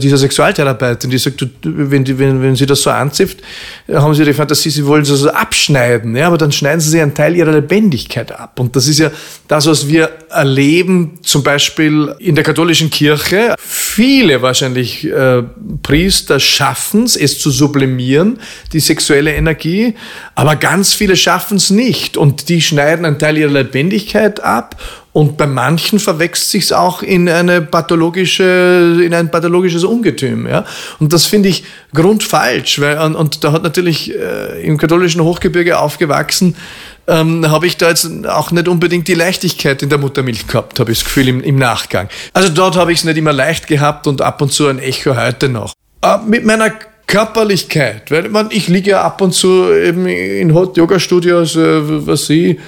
[0.00, 3.38] dieser Sexualtherapeutin, die sagt, wenn, die, wenn, wenn sie das so anzipft,
[3.92, 7.14] haben sie die Fantasie, sie wollen so abschneiden, ja, aber dann schneiden sie sich einen
[7.14, 8.58] Teil ihrer Lebendigkeit ab.
[8.58, 9.10] Und das ist ja
[9.48, 13.54] das, was wir erleben, zum Beispiel in der katholischen Kirche.
[13.58, 15.42] Viele wahrscheinlich äh,
[15.82, 18.40] Priester schaffen es, es zu sublimieren,
[18.72, 19.94] die sexuelle Energie,
[20.34, 22.16] aber ganz viele schaffen es nicht.
[22.16, 24.76] Und die schneiden einen Teil ihrer Lebendigkeit ab
[25.12, 30.64] und bei manchen verwechselt sich auch in eine pathologische, in ein pathologisches Ungetüm, ja.
[31.00, 35.78] Und das finde ich grundfalsch, weil, und, und, da hat natürlich äh, im katholischen Hochgebirge
[35.80, 36.54] aufgewachsen,
[37.08, 40.92] ähm, habe ich da jetzt auch nicht unbedingt die Leichtigkeit in der Muttermilch gehabt, habe
[40.92, 42.08] ich das Gefühl im, im Nachgang.
[42.32, 45.16] Also dort habe ich es nicht immer leicht gehabt und ab und zu ein Echo
[45.16, 45.72] heute noch.
[46.02, 46.70] Äh, mit meiner
[47.08, 48.12] Körperlichkeit.
[48.12, 52.26] Weil man, ich liege ja ab und zu eben in Hot Yoga Studios, äh, was
[52.26, 52.60] sie.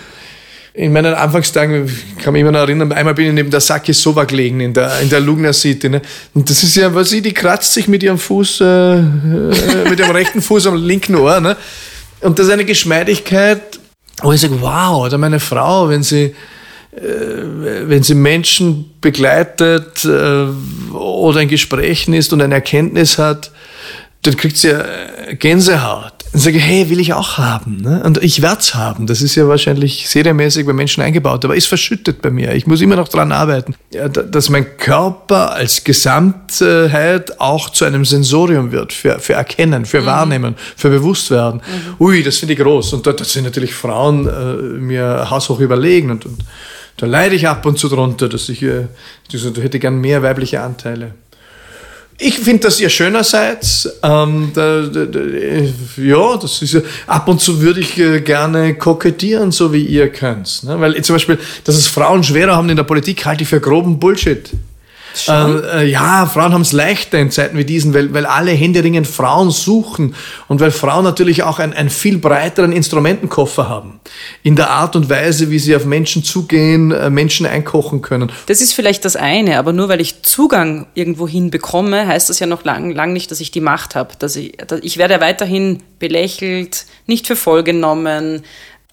[0.75, 1.91] In meinen Anfangstagen,
[2.23, 5.01] kann mich immer noch erinnern, einmal bin ich neben der Saki Sova gelegen in der,
[5.01, 5.91] in der Lugner City.
[5.91, 6.01] Ne?
[6.33, 9.01] Und das ist ja, was sie, die kratzt sich mit ihrem Fuß, äh, äh,
[9.91, 11.41] mit ihrem rechten Fuß am linken Ohr.
[11.41, 11.59] Ne?
[12.21, 13.61] Und das ist eine Geschmeidigkeit,
[14.23, 16.35] wo ich sage, wow, oder meine Frau, wenn sie,
[16.97, 20.47] äh, wenn sie Menschen begleitet äh,
[20.95, 23.51] oder in Gesprächen ist und eine Erkenntnis hat,
[24.23, 24.73] dann kriegt sie
[25.39, 26.22] Gänsehaut.
[26.33, 27.83] Dann sage ich, hey, will ich auch haben.
[27.83, 28.03] Ne?
[28.05, 29.07] Und ich werde es haben.
[29.07, 32.55] Das ist ja wahrscheinlich serienmäßig bei Menschen eingebaut, aber ist verschüttet bei mir.
[32.55, 38.07] Ich muss immer noch dran arbeiten, ja, dass mein Körper als Gesamtheit auch zu einem
[38.07, 40.07] Sensorium wird für, für Erkennen, für mhm.
[40.07, 41.61] Wahrnehmen, für Bewusstwerden.
[41.61, 42.05] Mhm.
[42.05, 42.95] Ui, das finde ich groß.
[42.95, 46.39] Und da, da sind natürlich Frauen äh, mir haushoch überlegen und, und
[46.97, 48.87] da leide ich ab und zu drunter, dass ich, äh,
[49.31, 51.13] ich hätte gern mehr weibliche Anteile.
[52.19, 53.67] Ich finde, dass ihr schöner seid.
[54.03, 55.21] Ähm, da, da, da,
[55.97, 60.09] ja, das ist ja, ab und zu würde ich äh, gerne kokettieren, so wie ihr
[60.11, 60.63] könnt.
[60.65, 60.79] Ne?
[60.81, 63.99] Weil zum Beispiel, dass es Frauen schwerer haben in der Politik, halte ich für groben
[63.99, 64.51] Bullshit.
[65.29, 69.07] Ähm, äh, ja, Frauen haben es leichter in Zeiten wie diesen, weil, weil alle händeringend
[69.07, 70.15] Frauen suchen
[70.49, 74.01] und weil Frauen natürlich auch einen, einen viel breiteren Instrumentenkoffer haben.
[74.43, 78.31] In der Art und Weise, wie sie auf Menschen zugehen, äh, Menschen einkochen können.
[78.47, 82.39] Das ist vielleicht das eine, aber nur weil ich Zugang irgendwo hin bekomme, heißt das
[82.39, 84.15] ja noch lang, lang nicht, dass ich die Macht habe.
[84.19, 88.43] Dass ich, dass ich werde weiterhin belächelt, nicht für voll genommen,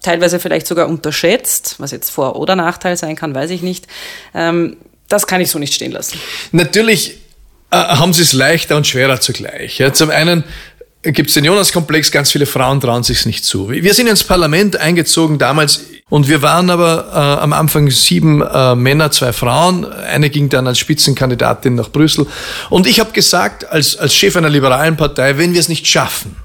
[0.02, 3.86] teilweise vielleicht sogar unterschätzt, was jetzt Vor- oder Nachteil sein kann, weiß ich nicht.
[4.34, 4.76] Ähm,
[5.10, 6.18] das kann ich so nicht stehen lassen.
[6.52, 7.16] Natürlich
[7.70, 9.78] äh, haben sie es leichter und schwerer zugleich.
[9.78, 10.44] Ja, zum einen
[11.02, 13.70] gibt es den Jonas-Komplex, ganz viele Frauen trauen sich nicht zu.
[13.70, 18.74] Wir sind ins Parlament eingezogen damals und wir waren aber äh, am Anfang sieben äh,
[18.74, 19.84] Männer, zwei Frauen.
[19.84, 22.26] Eine ging dann als Spitzenkandidatin nach Brüssel.
[22.68, 26.36] Und ich habe gesagt, als, als Chef einer liberalen Partei, wenn wir es nicht schaffen,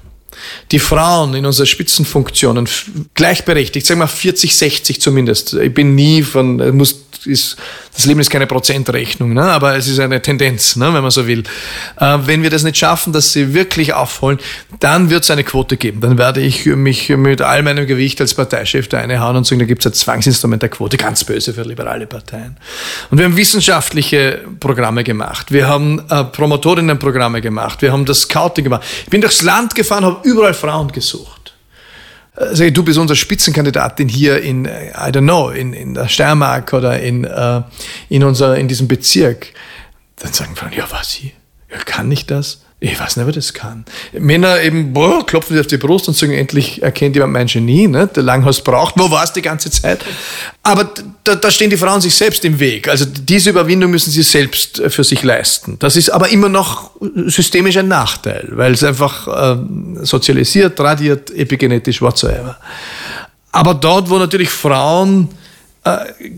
[0.72, 2.68] die Frauen in unseren Spitzenfunktionen
[3.14, 5.54] gleichberechtigt, sagen wir 40, 60 zumindest.
[5.54, 7.56] Ich bin nie von, muss ist,
[7.94, 9.42] das Leben ist keine Prozentrechnung, ne?
[9.42, 10.92] aber es ist eine Tendenz, ne?
[10.92, 11.42] wenn man so will.
[11.98, 14.38] Äh, wenn wir das nicht schaffen, dass sie wirklich aufholen,
[14.80, 16.00] dann wird es eine Quote geben.
[16.00, 19.58] Dann werde ich mich mit all meinem Gewicht als Parteichef da eine hauen und sagen,
[19.58, 22.56] da gibt es ein Zwangsinstrument der Quote, ganz böse für liberale Parteien.
[23.10, 28.64] Und wir haben wissenschaftliche Programme gemacht, wir haben äh, Promotorinnenprogramme gemacht, wir haben das Scouting
[28.64, 28.84] gemacht.
[29.04, 31.46] Ich bin durchs Land gefahren, habe überall Frauen gesucht
[32.58, 36.72] ich, du bist unsere Spitzenkandidatin hier in, äh, I don't know, in, in der Steiermark
[36.72, 37.62] oder in, äh,
[38.08, 39.52] in, unser, in diesem Bezirk.
[40.16, 41.32] Dann sagen Frauen, ja, was sie?
[41.70, 42.62] Ja, kann ich das?
[42.78, 43.86] Ich weiß nicht, wer das kann.
[44.12, 47.88] Männer eben, boah, klopfen sich auf die Brust und sagen, endlich erkennt jemand mein Genie,
[47.88, 48.06] ne?
[48.06, 50.04] der Langhaus braucht, wo war es die ganze Zeit?
[50.62, 50.92] Aber
[51.24, 52.88] da, da stehen die Frauen sich selbst im Weg.
[52.88, 55.78] Also diese Überwindung müssen sie selbst äh, für sich leisten.
[55.78, 56.90] Das ist aber immer noch
[57.26, 59.56] systemisch ein Nachteil, weil es einfach äh,
[60.04, 62.58] sozialisiert, tradiert, epigenetisch, whatsoever.
[63.52, 65.30] Aber dort, wo natürlich Frauen,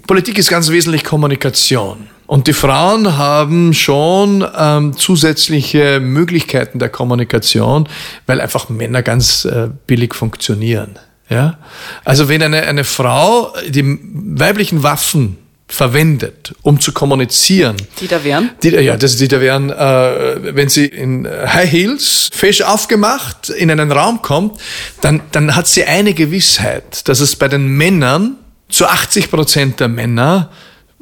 [0.07, 2.09] Politik ist ganz wesentlich Kommunikation.
[2.27, 7.89] Und die Frauen haben schon ähm, zusätzliche Möglichkeiten der Kommunikation,
[8.27, 10.99] weil einfach Männer ganz äh, billig funktionieren.
[11.31, 11.59] Ja?
[12.05, 17.77] Also wenn eine, eine Frau die weiblichen Waffen verwendet, um zu kommunizieren.
[18.01, 18.51] Die da wären?
[18.63, 23.71] Die, ja, das, die da wären, äh, wenn sie in High Heels, fesch aufgemacht, in
[23.71, 24.59] einen Raum kommt,
[25.03, 28.37] dann, dann hat sie eine Gewissheit, dass es bei den Männern,
[28.69, 30.51] zu 80 Prozent der Männer,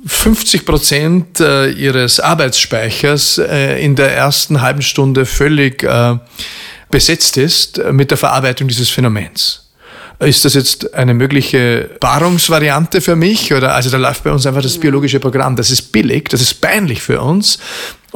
[0.04, 6.16] 50 Prozent äh, ihres Arbeitsspeichers äh, in der ersten halben Stunde völlig äh,
[6.90, 9.66] besetzt ist mit der Verarbeitung dieses Phänomens.
[10.18, 13.52] Ist das jetzt eine mögliche Paarungsvariante für mich?
[13.52, 15.56] Oder also da läuft bei uns einfach das biologische Programm.
[15.56, 17.58] Das ist billig, das ist peinlich für uns.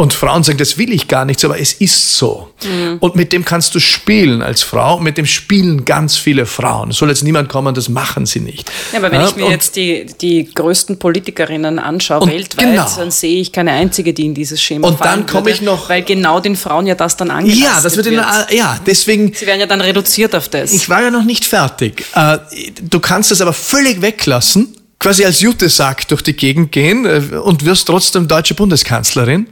[0.01, 2.49] Und Frauen sagen, das will ich gar nicht, aber es ist so.
[2.65, 2.97] Mhm.
[3.01, 4.99] Und mit dem kannst du spielen als Frau.
[4.99, 6.89] Mit dem spielen ganz viele Frauen.
[6.89, 8.73] Es soll jetzt niemand kommen, das machen sie nicht.
[8.93, 12.89] Ja, aber wenn ja, ich mir jetzt die, die größten Politikerinnen anschaue weltweit, genau.
[12.97, 15.91] dann sehe ich keine einzige, die in dieses Schema Und dann komme ich noch...
[15.91, 18.25] Weil genau den Frauen ja das dann angelastet Ja, das wird, wird.
[18.51, 19.35] In, ja, deswegen...
[19.35, 20.73] Sie werden ja dann reduziert auf das.
[20.73, 22.07] Ich war ja noch nicht fertig.
[22.15, 22.39] Äh,
[22.81, 27.67] du kannst das aber völlig weglassen, quasi als Jutesack durch die Gegend gehen äh, und
[27.67, 29.47] wirst trotzdem deutsche Bundeskanzlerin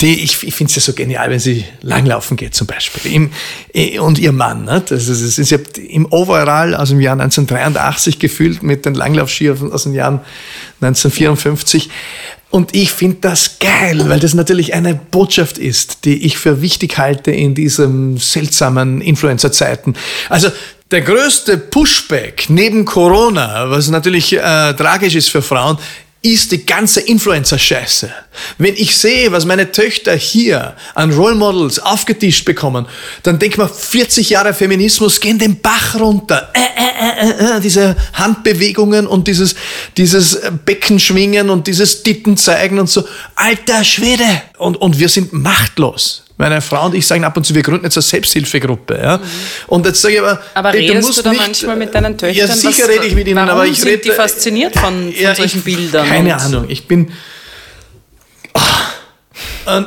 [0.00, 3.12] die, ich, ich finde es ja so genial, wenn sie langlaufen geht zum Beispiel.
[3.12, 3.30] Im,
[3.74, 4.82] äh, und ihr Mann, ne?
[4.88, 9.82] das ist, das ist im Overall aus dem Jahr 1983 gefühlt mit den Langlaufskiern aus
[9.82, 10.24] dem Jahr
[10.80, 11.90] 1954.
[12.50, 16.96] Und ich finde das geil, weil das natürlich eine Botschaft ist, die ich für wichtig
[16.96, 19.94] halte in diesen seltsamen Influencer-Zeiten.
[20.28, 20.48] Also
[20.90, 25.76] der größte Pushback neben Corona, was natürlich äh, tragisch ist für Frauen,
[26.20, 28.12] ist die ganze Influencer-Scheiße.
[28.58, 32.86] Wenn ich sehe, was meine Töchter hier an Role Models aufgetischt bekommen,
[33.22, 36.52] dann denk mal, 40 Jahre Feminismus gehen den Bach runter.
[36.54, 39.54] Äh, äh, äh, äh, diese Handbewegungen und dieses,
[39.96, 43.06] dieses Beckenschwingen und dieses Titten zeigen und so.
[43.36, 44.42] Alter Schwede!
[44.56, 46.24] Und, und wir sind machtlos.
[46.38, 48.96] Meine Frau und ich sagen ab und zu, wir gründen jetzt eine Selbsthilfegruppe.
[49.02, 49.16] Ja?
[49.18, 49.22] Mhm.
[49.66, 52.16] Und jetzt sage ich aber, aber redest du, musst du da nicht, manchmal mit deinen
[52.16, 52.48] Töchtern?
[52.48, 54.02] Ja, sicher was, rede ich mit ihnen, aber ich sind rede.
[54.02, 56.06] die fasziniert von, von ja, solchen ich, Bildern?
[56.06, 56.66] Keine Ahnung.
[56.68, 57.10] Ich bin.
[58.54, 59.82] Oh,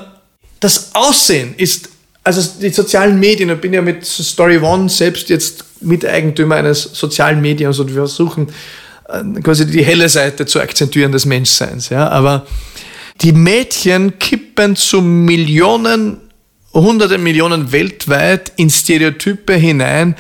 [0.60, 1.88] das Aussehen ist,
[2.24, 7.42] also die sozialen Medien, ich bin ja mit Story One selbst jetzt Miteigentümer eines sozialen
[7.42, 8.50] Mediums und wir versuchen
[9.08, 11.88] äh, quasi die helle Seite zu akzentuieren des Menschseins.
[11.90, 12.10] Ja?
[12.10, 12.46] Aber
[13.22, 16.18] die Mädchen kippen zu Millionen
[16.74, 20.16] hunderte Millionen weltweit in Stereotype hinein,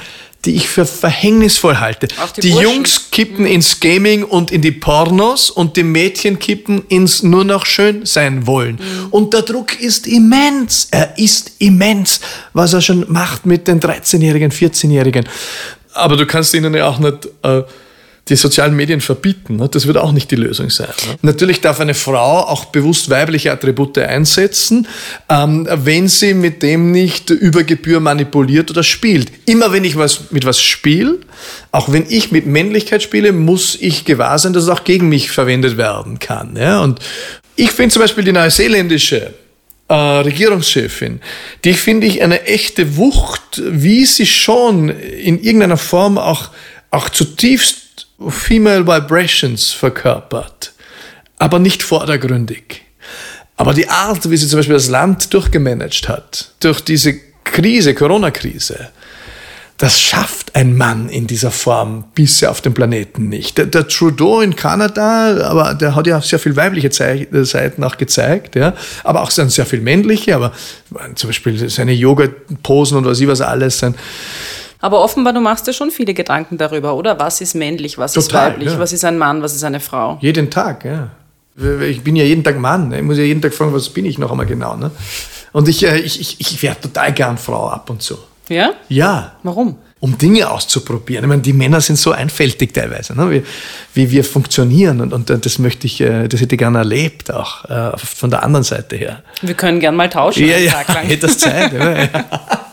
[0.45, 2.07] die ich für verhängnisvoll halte.
[2.37, 3.51] Die, die Jungs kippen mhm.
[3.51, 8.47] ins Gaming und in die Pornos und die Mädchen kippen ins nur noch schön sein
[8.47, 8.75] wollen.
[8.77, 9.07] Mhm.
[9.11, 10.87] Und der Druck ist immens.
[10.89, 12.21] Er ist immens,
[12.53, 15.27] was er schon macht mit den 13-Jährigen, 14-Jährigen.
[15.93, 17.61] Aber du kannst ihnen ja auch nicht äh,
[18.31, 19.57] die sozialen Medien verbieten.
[19.57, 19.67] Ne?
[19.69, 20.87] Das wird auch nicht die Lösung sein.
[20.87, 21.17] Ne?
[21.21, 24.87] Natürlich darf eine Frau auch bewusst weibliche Attribute einsetzen,
[25.29, 29.31] ähm, wenn sie mit dem nicht über Gebühr manipuliert oder spielt.
[29.45, 31.17] Immer wenn ich was mit was spiele,
[31.71, 35.29] auch wenn ich mit Männlichkeit spiele, muss ich gewahr sein, dass es auch gegen mich
[35.29, 36.55] verwendet werden kann.
[36.81, 36.99] Und
[37.57, 39.33] ich finde zum Beispiel die neuseeländische
[39.89, 41.19] äh, Regierungschefin,
[41.65, 46.51] die finde ich eine echte Wucht, wie sie schon in irgendeiner Form auch,
[46.91, 47.80] auch zutiefst
[48.29, 50.73] Female Vibrations verkörpert,
[51.39, 52.83] aber nicht vordergründig.
[53.57, 58.89] Aber die Art, wie sie zum Beispiel das Land durchgemanagt hat, durch diese Krise, Corona-Krise,
[59.81, 63.57] das schafft ein Mann in dieser Form bisher auf dem Planeten nicht.
[63.57, 67.97] Der, der, Trudeau in Kanada, aber der hat ja sehr viel weibliche Ze Seiten auch
[67.97, 70.51] gezeigt, ja, aber auch sehr viel männliche, aber
[71.15, 73.95] zum Beispiel seine Yoga-Posen und was ich was alles, sein,
[74.81, 77.19] aber offenbar, du machst dir schon viele Gedanken darüber, oder?
[77.19, 78.79] Was ist männlich, was Total, ist weiblich, ja.
[78.79, 80.17] was ist ein Mann, was ist eine Frau?
[80.21, 81.09] Jeden Tag, ja.
[81.87, 82.89] Ich bin ja jeden Tag Mann.
[82.89, 82.97] Ne?
[82.97, 84.75] Ich muss ja jeden Tag fragen, was bin ich noch einmal genau.
[84.75, 84.89] Ne?
[85.51, 88.17] Und ich, äh, ich, ich, ich wäre total gern Frau ab und zu.
[88.47, 88.71] Ja?
[88.89, 89.33] Ja.
[89.43, 89.77] Warum?
[89.99, 91.25] Um Dinge auszuprobieren.
[91.25, 93.29] Ich meine, die Männer sind so einfältig teilweise, ne?
[93.29, 93.43] wie,
[93.93, 95.01] wie wir funktionieren.
[95.01, 98.43] Und, und das möchte ich, äh, das hätte ich gerne erlebt, auch äh, von der
[98.43, 99.21] anderen Seite her.
[99.41, 100.47] Wir können gern mal tauschen.
[100.47, 101.73] Ja, ja, hätte das Zeit.
[101.73, 102.70] ja.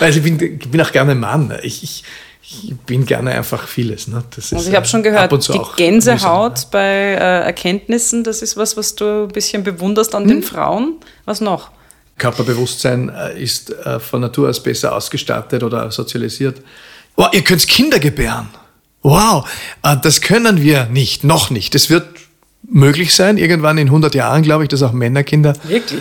[0.00, 1.56] Also ich bin, ich bin auch gerne Mann.
[1.62, 2.04] Ich, ich,
[2.42, 4.08] ich bin gerne einfach vieles.
[4.08, 4.22] Ne?
[4.34, 8.76] Das also ich habe schon gehört, die Gänsehaut mühsam, bei äh, Erkenntnissen, das ist was,
[8.76, 10.28] was du ein bisschen bewunderst an hm.
[10.28, 10.96] den Frauen.
[11.24, 11.70] Was noch?
[12.18, 16.60] Körperbewusstsein äh, ist äh, von Natur aus besser ausgestattet oder sozialisiert.
[17.16, 18.48] Oh, ihr könnt Kinder gebären.
[19.02, 19.48] Wow,
[19.82, 21.74] äh, das können wir nicht, noch nicht.
[21.74, 22.06] Es wird
[22.68, 25.54] möglich sein, irgendwann in 100 Jahren, glaube ich, dass auch Männerkinder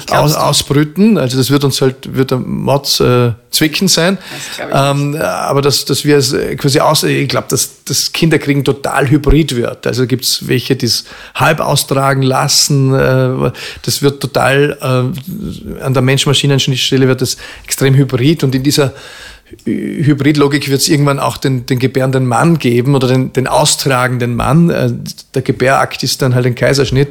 [0.09, 1.17] aus, ausbrüten.
[1.17, 4.17] Also das wird uns halt, wird der Mods äh, zwicken sein.
[4.57, 9.09] Das ähm, aber dass, dass wir es quasi aus, ich glaube, dass das Kinderkriegen total
[9.09, 9.85] hybrid wird.
[9.85, 12.93] Also gibt es welche, die es halb austragen lassen.
[12.93, 18.93] Äh, das wird total, äh, an der Mensch-Maschinen-Schnittstelle wird das extrem hybrid und in dieser
[19.65, 24.69] Hybridlogik wird es irgendwann auch den, den gebärenden Mann geben oder den, den austragenden Mann.
[24.69, 24.91] Äh,
[25.33, 27.09] der Gebärakt ist dann halt ein Kaiserschnitt.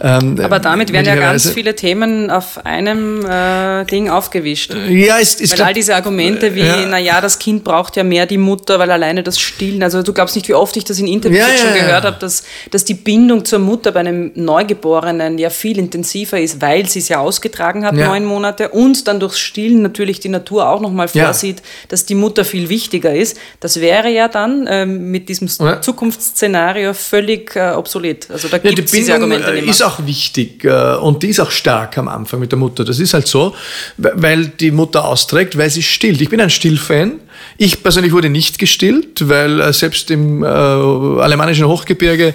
[0.00, 4.74] Ähm, Aber damit werden ja ganz viele Themen auf einem äh, Ding aufgewischt.
[4.88, 6.86] Ja, ist, ist Weil all diese Argumente wie, ja.
[6.86, 10.36] naja, das Kind braucht ja mehr die Mutter, weil alleine das Stillen, also du glaubst
[10.36, 12.94] nicht, wie oft ich das in Interviews ja, schon ja, gehört habe, dass, dass die
[12.94, 17.84] Bindung zur Mutter bei einem Neugeborenen ja viel intensiver ist, weil sie es ja ausgetragen
[17.84, 22.14] hat, neun Monate, und dann durchs Stillen natürlich die Natur auch nochmal vorsieht, dass die
[22.14, 23.38] Mutter viel wichtiger ist.
[23.60, 28.30] Das wäre ja dann äh, mit diesem Zukunftsszenario völlig äh, obsolet.
[28.30, 31.50] Also da gibt es diese Argumente nicht mehr auch wichtig äh, und die ist auch
[31.50, 32.84] stark am Anfang mit der Mutter.
[32.84, 33.54] Das ist halt so,
[33.96, 36.20] weil die Mutter austrägt, weil sie stillt.
[36.20, 37.20] Ich bin ein Stillfan.
[37.56, 42.34] Ich persönlich wurde nicht gestillt, weil äh, selbst im äh, alemannischen Hochgebirge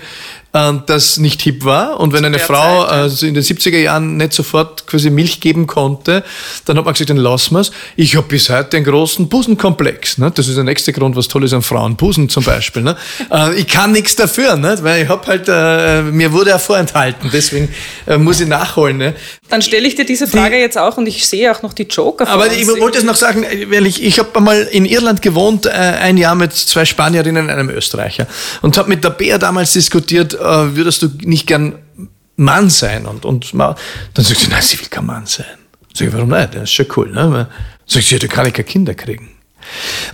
[0.53, 1.99] äh, das nicht hip war.
[1.99, 6.23] Und wenn eine Frau also in den 70er Jahren nicht sofort quasi Milch geben konnte,
[6.65, 7.71] dann hat man gesagt, dann lassen wir es.
[7.95, 10.19] Ich habe bis heute einen großen Busenkomplex.
[10.19, 10.31] Ne?
[10.33, 11.95] Das ist der nächste Grund, was toll ist an Frauen.
[11.95, 12.81] Busen zum Beispiel.
[12.81, 12.95] Ne?
[13.31, 14.77] Äh, ich kann nichts dafür, ne?
[14.81, 17.69] weil ich habe halt, äh, mir wurde ja vorenthalten, deswegen
[18.05, 18.97] äh, muss ich nachholen.
[18.97, 19.15] Ne?
[19.49, 21.83] Dann stelle ich dir diese Frage die, jetzt auch und ich sehe auch noch die
[21.83, 22.27] Joker.
[22.27, 25.69] Aber ich wollte es noch sagen, weil ich, ich habe einmal in Irland gewohnt, äh,
[25.69, 28.27] ein Jahr mit zwei Spanierinnen und einem Österreicher
[28.61, 31.75] und habe mit der Bea damals diskutiert, äh, würdest du nicht gern
[32.35, 33.05] Mann sein?
[33.05, 33.75] Und, und dann
[34.15, 35.45] sagt sie, nein, sie will kein Mann sein.
[35.93, 36.55] Sag ich, warum nicht?
[36.55, 37.11] Das ist schon cool.
[37.11, 37.47] Ne?
[37.85, 39.29] Sagt sie, ja, du kannst keine Kinder kriegen.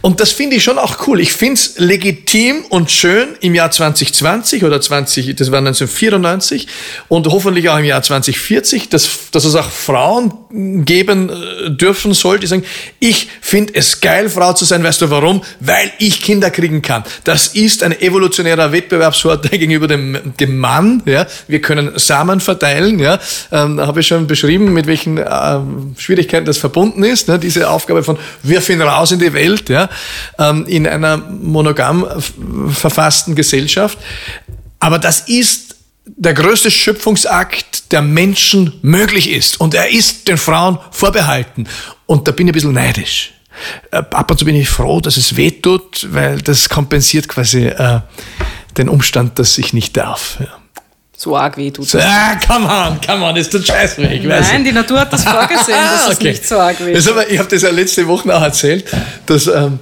[0.02, 1.20] Und das finde ich schon auch cool.
[1.20, 6.68] Ich finde es legitim und schön im Jahr 2020 oder 20, das war 1994
[7.08, 10.34] und hoffentlich auch im Jahr 2040, dass, dass es auch Frauen
[10.86, 12.64] geben äh, dürfen soll, die sagen,
[13.00, 14.84] ich finde es geil, Frau zu sein.
[14.84, 15.42] Weißt du warum?
[15.60, 17.04] Weil ich Kinder kriegen kann.
[17.24, 21.04] Das ist ein evolutionärer Wettbewerbsvorteil gegenüber dem, dem Mann.
[21.06, 21.28] Ja?
[21.48, 23.00] Wir können Samen verteilen.
[23.00, 23.20] Ja?
[23.52, 25.60] Ähm, Habe ich schon beschrieben, mit welchen äh,
[25.98, 27.28] Schwierigkeiten das verbunden ist.
[27.28, 27.40] Ne?
[27.40, 29.49] Diese Aufgabe von, wir finden raus in die Welt.
[29.70, 29.90] Ja?
[30.38, 32.06] Ähm, in einer monogam
[32.72, 33.98] verfassten Gesellschaft.
[34.80, 35.76] Aber das ist
[36.06, 39.60] der größte Schöpfungsakt, der Menschen möglich ist.
[39.60, 41.68] Und er ist den Frauen vorbehalten.
[42.06, 43.34] Und da bin ich ein bisschen neidisch.
[43.92, 47.68] Äh, ab und zu bin ich froh, dass es weh tut, weil das kompensiert quasi
[47.68, 48.00] äh,
[48.78, 50.38] den Umstand, dass ich nicht darf.
[50.40, 50.59] Ja.
[51.22, 51.94] So arg weh tut.
[51.96, 54.24] Ah, come on, come on, ist der Scheiß weg.
[54.24, 56.30] Nein, die Natur hat das vorgesehen, dass okay.
[56.30, 57.26] es nicht so arg weh tut.
[57.30, 58.86] Ich habe das ja letzte Woche auch erzählt,
[59.26, 59.48] dass...
[59.48, 59.80] Ähm,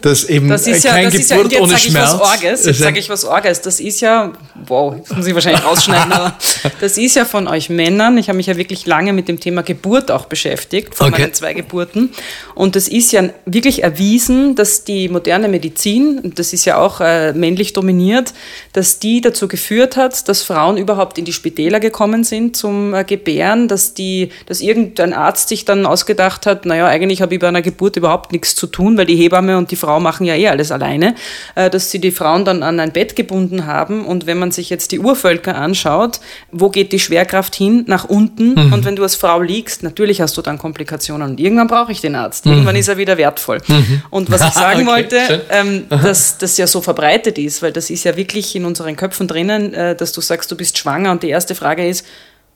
[0.00, 2.12] dass eben das ist ja, kein das Geburt ist ja, ohne sag Schmerz.
[2.14, 2.64] Ich was Orges.
[2.64, 3.60] Jetzt sage ich was Orges.
[3.60, 4.32] Das ist ja,
[4.66, 6.36] wow, das muss ich wahrscheinlich rausschneiden, aber
[6.80, 8.16] das ist ja von euch Männern.
[8.16, 11.22] Ich habe mich ja wirklich lange mit dem Thema Geburt auch beschäftigt, von okay.
[11.22, 12.10] meinen zwei Geburten.
[12.54, 17.32] Und das ist ja wirklich erwiesen, dass die moderne Medizin, das ist ja auch äh,
[17.34, 18.32] männlich dominiert,
[18.72, 23.04] dass die dazu geführt hat, dass Frauen überhaupt in die Spitäler gekommen sind zum äh,
[23.04, 27.48] Gebären, dass die, dass irgendein Arzt sich dann ausgedacht hat, naja, eigentlich habe ich bei
[27.48, 30.36] einer Geburt überhaupt nichts zu tun, weil die Hebamme und die Frau Frau machen ja
[30.36, 31.16] eh alles alleine,
[31.56, 34.04] äh, dass sie die Frauen dann an ein Bett gebunden haben.
[34.04, 36.20] Und wenn man sich jetzt die Urvölker anschaut,
[36.52, 37.82] wo geht die Schwerkraft hin?
[37.88, 38.54] Nach unten.
[38.54, 38.72] Mhm.
[38.72, 41.30] Und wenn du als Frau liegst, natürlich hast du dann Komplikationen.
[41.30, 42.46] Und irgendwann brauche ich den Arzt.
[42.46, 42.52] Mhm.
[42.52, 43.58] Irgendwann ist er wieder wertvoll.
[43.66, 44.02] Mhm.
[44.10, 47.90] Und was ich sagen okay, wollte, ähm, dass das ja so verbreitet ist, weil das
[47.90, 51.24] ist ja wirklich in unseren Köpfen drinnen, äh, dass du sagst, du bist schwanger und
[51.24, 52.06] die erste Frage ist,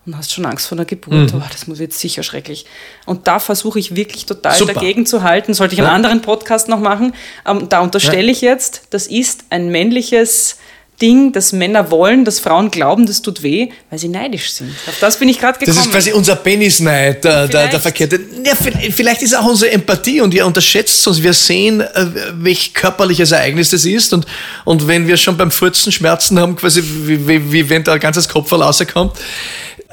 [0.06, 1.32] und hast schon Angst vor der Geburt.
[1.32, 1.40] Mhm.
[1.40, 2.66] Oh, das wird sicher schrecklich.
[3.06, 4.74] Und da versuche ich wirklich total Super.
[4.74, 5.54] dagegen zu halten.
[5.54, 5.94] Sollte ich einen ja.
[5.94, 7.14] anderen Podcast noch machen.
[7.46, 8.32] Ähm, da unterstelle ja.
[8.32, 10.56] ich jetzt, das ist ein männliches
[11.00, 14.70] Ding, das Männer wollen, dass Frauen glauben, das tut weh, weil sie neidisch sind.
[14.86, 15.76] Auf das bin ich gerade gekommen.
[15.76, 18.20] Das ist quasi unser Penisneid, der, der, der verkehrte.
[18.44, 21.20] Ja, vielleicht ist auch unsere Empathie und ihr unterschätzt uns.
[21.20, 24.24] Wir sehen, äh, welch körperliches Ereignis das ist und,
[24.64, 28.00] und wenn wir schon beim Furzen Schmerzen haben, quasi wie, wie, wie wenn da ein
[28.00, 29.18] ganzes Kopf rauskommt,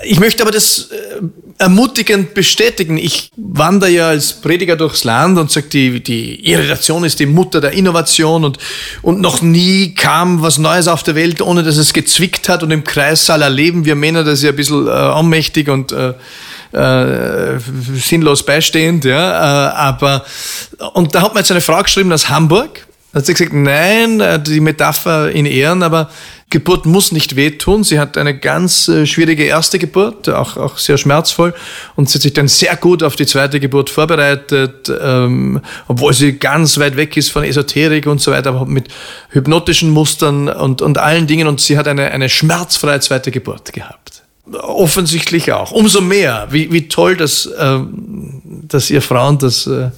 [0.03, 1.21] ich möchte aber das äh,
[1.57, 2.97] ermutigend bestätigen.
[2.97, 7.61] Ich wandere ja als Prediger durchs Land und sage, die, die Irritation ist die Mutter
[7.61, 8.57] der Innovation und,
[9.01, 12.71] und noch nie kam was Neues auf der Welt, ohne dass es gezwickt hat und
[12.71, 16.13] im Kreissaal erleben wir Männer das ja ein bisschen äh, ohnmächtig und äh,
[16.71, 17.59] äh,
[17.95, 20.25] sinnlos beistehend, ja, äh, aber
[20.93, 24.41] und da hat mir jetzt eine Frau geschrieben aus Hamburg, hat sie gesagt, nein, äh,
[24.41, 26.09] die Metapher in Ehren, aber
[26.51, 27.83] Geburt muss nicht wehtun.
[27.83, 31.55] Sie hat eine ganz äh, schwierige erste Geburt, auch, auch sehr schmerzvoll,
[31.95, 36.33] und sie hat sich dann sehr gut auf die zweite Geburt vorbereitet, ähm, obwohl sie
[36.33, 38.89] ganz weit weg ist von Esoterik und so weiter, aber mit
[39.29, 41.47] hypnotischen Mustern und, und allen Dingen.
[41.47, 44.23] Und sie hat eine, eine schmerzfreie zweite Geburt gehabt.
[44.51, 45.71] Offensichtlich auch.
[45.71, 46.47] Umso mehr.
[46.51, 49.65] Wie, wie toll, dass, ähm, dass ihr Frauen das.
[49.67, 49.91] Äh,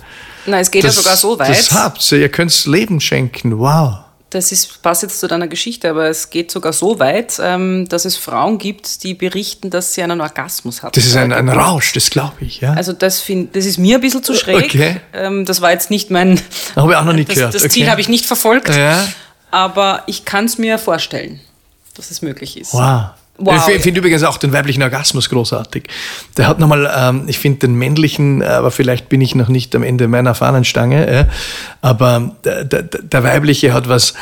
[0.45, 1.49] Nein, es geht das, ja sogar so weit.
[1.49, 2.19] Das habt ihr.
[2.19, 3.57] Ihr könnt Leben schenken.
[3.57, 4.02] Wow
[4.33, 8.05] das ist, passt jetzt zu deiner Geschichte, aber es geht sogar so weit, ähm, dass
[8.05, 10.93] es Frauen gibt, die berichten, dass sie einen Orgasmus hatten.
[10.95, 12.73] Das ist ein, ein Rausch, das glaube ich, ja.
[12.73, 14.65] Also das, find, das ist mir ein bisschen zu schräg.
[14.65, 15.01] Okay.
[15.13, 16.41] Ähm, das war jetzt nicht mein...
[16.75, 17.53] Habe ich auch noch nicht das, gehört.
[17.53, 19.07] Das Ziel habe ich nicht verfolgt, ja.
[19.51, 21.39] aber ich kann es mir vorstellen,
[21.95, 22.73] dass es möglich ist.
[22.73, 23.11] Wow.
[23.37, 23.67] Wow.
[23.67, 25.85] Ich finde übrigens auch den weiblichen Orgasmus großartig.
[26.37, 29.81] Der hat nochmal, ähm, ich finde den männlichen, aber vielleicht bin ich noch nicht am
[29.81, 31.25] Ende meiner Fahnenstange, äh,
[31.81, 34.13] aber der, der, der weibliche hat was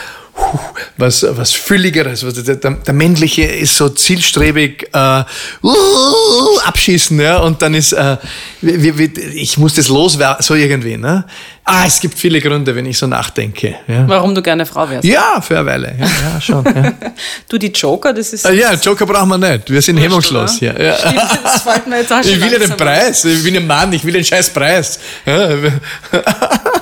[0.97, 2.21] was, was Fülligeres.
[2.21, 5.23] Der, der, der männliche ist so zielstrebig äh,
[5.63, 8.17] uh, abschießen, ja, und dann ist, äh,
[8.61, 10.97] ich muss das loswerden, so irgendwie.
[10.97, 11.25] Ne?
[11.63, 13.75] Ah, es gibt viele Gründe, wenn ich so nachdenke.
[13.87, 14.07] Ja.
[14.07, 15.03] Warum du gerne Frau wärst?
[15.03, 15.95] Ja, für eine Weile.
[15.99, 16.65] Ja, ja schon.
[16.65, 16.93] Ja.
[17.49, 18.45] du, die Joker, das ist.
[18.45, 19.69] Ah, ja, Joker brauchen wir nicht.
[19.69, 20.75] Wir sind hemmungslos hier.
[20.79, 20.97] Ja.
[20.97, 23.23] Stimmt, das fällt mir jetzt auch schon Ich will ja den Preis.
[23.25, 24.99] Ich bin ein Mann, ich will den scheiß Preis.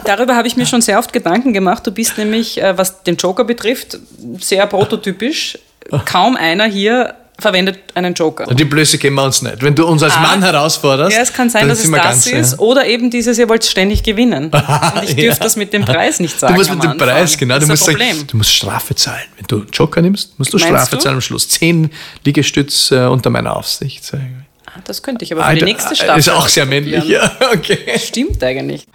[0.05, 1.85] Darüber habe ich mir schon sehr oft Gedanken gemacht.
[1.85, 3.99] Du bist nämlich, äh, was den Joker betrifft,
[4.39, 5.57] sehr prototypisch.
[6.05, 8.45] Kaum einer hier verwendet einen Joker.
[8.53, 9.61] Die Blöße geben wir uns nicht.
[9.61, 11.15] Wenn du uns als ah, Mann herausforderst.
[11.15, 12.51] Ja, es kann sein, dass es das ganz, ist.
[12.53, 12.59] Ja.
[12.59, 14.45] Oder eben dieses, ihr wollt ständig gewinnen.
[14.95, 15.43] Und ich dürfte ja.
[15.43, 16.53] das mit dem Preis nicht sagen.
[16.53, 17.59] Du musst mit dem Preis, genau.
[17.59, 19.25] Du musst, sagen, du musst Strafe zahlen.
[19.37, 21.01] Wenn du Joker nimmst, musst du Meinst Strafe du?
[21.01, 21.49] zahlen am Schluss.
[21.49, 21.89] Zehn
[22.25, 24.03] Liegestütze äh, unter meiner Aufsicht.
[24.03, 24.45] Sagen.
[24.65, 26.19] Ah, das könnte ich aber für ah, die nächste Staffel.
[26.19, 27.31] Ist auch sehr männlich, ja.
[27.53, 27.77] Okay.
[27.97, 28.85] Stimmt eigentlich.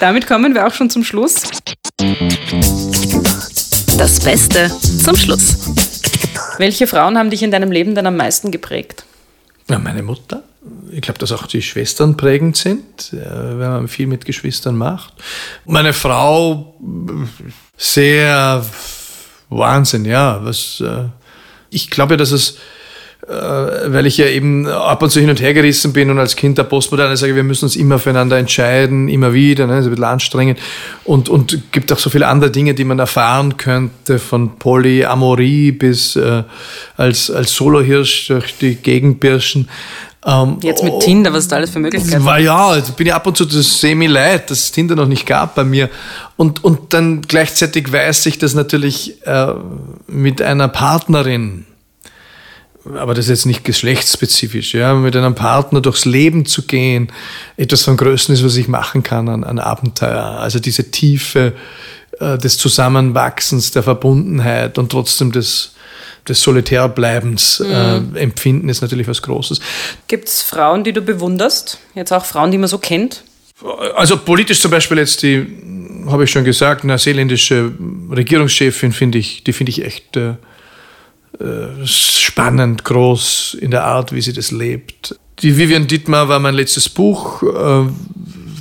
[0.00, 1.42] Damit kommen wir auch schon zum Schluss.
[3.96, 4.70] Das Beste
[5.04, 5.70] zum Schluss.
[6.58, 9.04] Welche Frauen haben dich in deinem Leben dann am meisten geprägt?
[9.68, 10.42] Ja, meine Mutter.
[10.90, 15.12] Ich glaube, dass auch die Schwestern prägend sind, äh, wenn man viel mit Geschwistern macht.
[15.64, 16.74] Meine Frau,
[17.76, 18.64] sehr
[19.48, 20.40] Wahnsinn, ja.
[20.42, 21.04] Was, äh,
[21.70, 22.54] ich glaube, dass es äh,
[23.26, 26.58] weil ich ja eben ab und zu hin und her gerissen bin und als Kind
[26.58, 30.04] der Postmoderne sage, wir müssen uns immer füreinander entscheiden, immer wieder, ne, ist ein bisschen
[30.04, 30.58] anstrengend
[31.04, 36.16] und, und gibt auch so viele andere Dinge, die man erfahren könnte, von Polyamorie bis
[36.16, 36.42] äh,
[36.96, 39.68] als, als Solohirsch durch die Gegenbirschen.
[40.26, 42.24] Ähm, Jetzt mit Tinder, was ist da alles für Möglichkeiten?
[42.24, 45.26] War ja, also bin ich ab und zu das semi-leid, dass es Tinder noch nicht
[45.26, 45.90] gab bei mir.
[46.36, 49.52] Und, und dann gleichzeitig weiß ich, dass natürlich äh,
[50.06, 51.66] mit einer Partnerin,
[52.92, 57.10] aber das ist jetzt nicht geschlechtsspezifisch, ja, mit einem Partner durchs Leben zu gehen,
[57.56, 60.22] etwas vom Größten ist, was ich machen kann an, an Abenteuer.
[60.22, 61.54] Also diese Tiefe
[62.20, 65.74] äh, des Zusammenwachsens, der Verbundenheit und trotzdem des,
[66.28, 68.16] des Solitärbleibens mhm.
[68.16, 69.60] äh, empfinden, ist natürlich was Großes.
[70.06, 71.78] Gibt es Frauen, die du bewunderst?
[71.94, 73.24] Jetzt auch Frauen, die man so kennt?
[73.96, 75.46] Also politisch zum Beispiel jetzt die,
[76.06, 77.72] habe ich schon gesagt, eine neuseeländische
[78.10, 80.34] Regierungschefin finde ich, die finde ich echt äh, äh,
[81.84, 85.18] spannend, groß in der Art, wie sie das lebt.
[85.40, 87.42] Die Vivian Dittmar war mein letztes Buch.
[87.42, 87.90] Äh,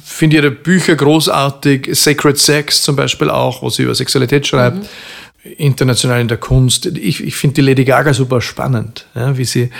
[0.03, 1.89] finde ihre Bücher großartig.
[1.93, 4.77] Sacred Sex zum Beispiel auch, wo sie über Sexualität schreibt.
[4.77, 5.51] Mhm.
[5.57, 6.85] International in der Kunst.
[6.85, 9.71] Ich, ich finde die Lady Gaga super spannend, ja, wie sie,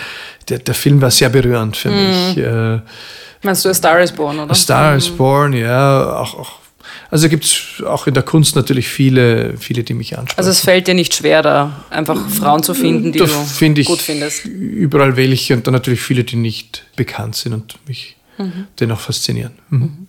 [0.49, 1.95] der, der Film war sehr berührend für mhm.
[1.95, 2.37] mich.
[2.37, 2.81] Äh,
[3.43, 4.51] Meinst du A Star is Born, oder?
[4.51, 5.17] A Star is mhm.
[5.17, 6.19] Born, ja.
[6.19, 6.51] Auch, auch
[7.13, 10.39] also gibt es auch in der Kunst natürlich viele, viele, die mich ansprechen.
[10.39, 13.85] Also es fällt dir nicht schwer, da einfach Frauen zu finden, die da du find
[13.85, 14.45] gut findest?
[14.45, 18.65] Überall welche und dann natürlich viele, die nicht bekannt sind und mich mhm.
[18.79, 19.51] dennoch faszinieren.
[19.69, 20.07] Mhm.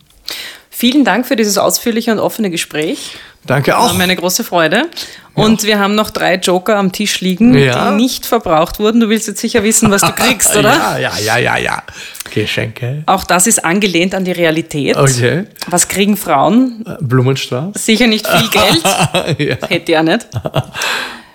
[0.77, 3.13] Vielen Dank für dieses ausführliche und offene Gespräch.
[3.47, 3.87] Danke auch.
[3.87, 4.89] War mir eine große Freude.
[5.35, 5.69] Und ja.
[5.69, 7.91] wir haben noch drei Joker am Tisch liegen, ja.
[7.91, 8.99] die nicht verbraucht wurden.
[8.99, 10.73] Du willst jetzt sicher wissen, was du kriegst, oder?
[10.73, 11.83] ja, ja, ja, ja, ja.
[12.29, 13.05] Geschenke.
[13.07, 14.97] Auch das ist angelehnt an die Realität.
[14.97, 15.47] Okay.
[15.69, 16.85] Was kriegen Frauen?
[16.85, 17.77] Äh, Blumenstrauß.
[17.77, 18.83] Sicher nicht viel Geld.
[19.39, 19.69] ja.
[19.69, 20.27] Hätte ja nicht.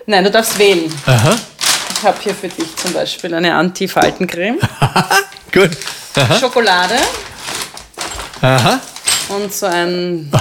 [0.06, 0.94] Nein, du darfst wählen.
[1.06, 1.34] Aha.
[1.98, 4.58] Ich habe hier für dich zum Beispiel eine Anti-Faltencreme.
[5.54, 5.72] Gut.
[6.18, 6.40] Aha.
[6.40, 6.96] Schokolade.
[8.42, 8.82] Aha
[9.30, 10.32] und so ein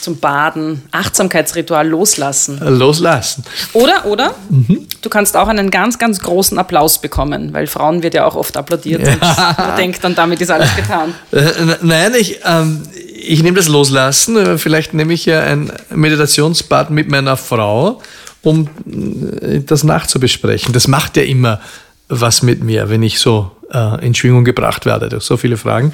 [0.00, 2.60] zum Baden, Achtsamkeitsritual loslassen.
[2.60, 3.44] Loslassen.
[3.72, 4.86] Oder, oder, mhm.
[5.02, 8.56] du kannst auch einen ganz, ganz großen Applaus bekommen, weil Frauen wird ja auch oft
[8.56, 9.12] applaudiert ja.
[9.14, 9.20] und
[9.58, 11.14] man denkt dann, damit ist alles getan.
[11.32, 12.82] Äh, nein, ich, ähm,
[13.14, 14.58] ich nehme das Loslassen.
[14.58, 18.00] Vielleicht nehme ich ja ein Meditationsbad mit meiner Frau,
[18.42, 18.68] um
[19.40, 20.72] äh, das nachzubesprechen.
[20.72, 21.60] Das macht ja immer
[22.08, 25.92] was mit mir, wenn ich so äh, in Schwingung gebracht werde durch so viele Fragen.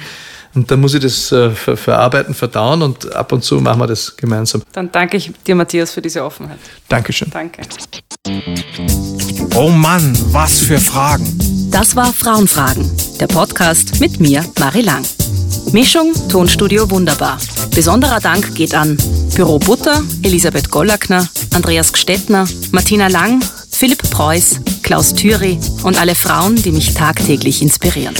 [0.55, 3.87] Und dann muss ich das äh, ver verarbeiten, verdauen und ab und zu machen wir
[3.87, 4.61] das gemeinsam.
[4.71, 6.59] Dann danke ich dir, Matthias, für diese Offenheit.
[6.87, 7.29] Dankeschön.
[7.31, 7.63] Danke.
[9.55, 11.25] Oh Mann, was für Fragen.
[11.71, 12.89] Das war Frauenfragen,
[13.19, 15.03] der Podcast mit mir, Marie Lang.
[15.71, 17.39] Mischung, Tonstudio wunderbar.
[17.73, 18.97] Besonderer Dank geht an
[19.35, 26.55] Büro Butter, Elisabeth Gollackner, Andreas Gstettner, Martina Lang, Philipp Preuß, Klaus Thüry und alle Frauen,
[26.55, 28.15] die mich tagtäglich inspirieren.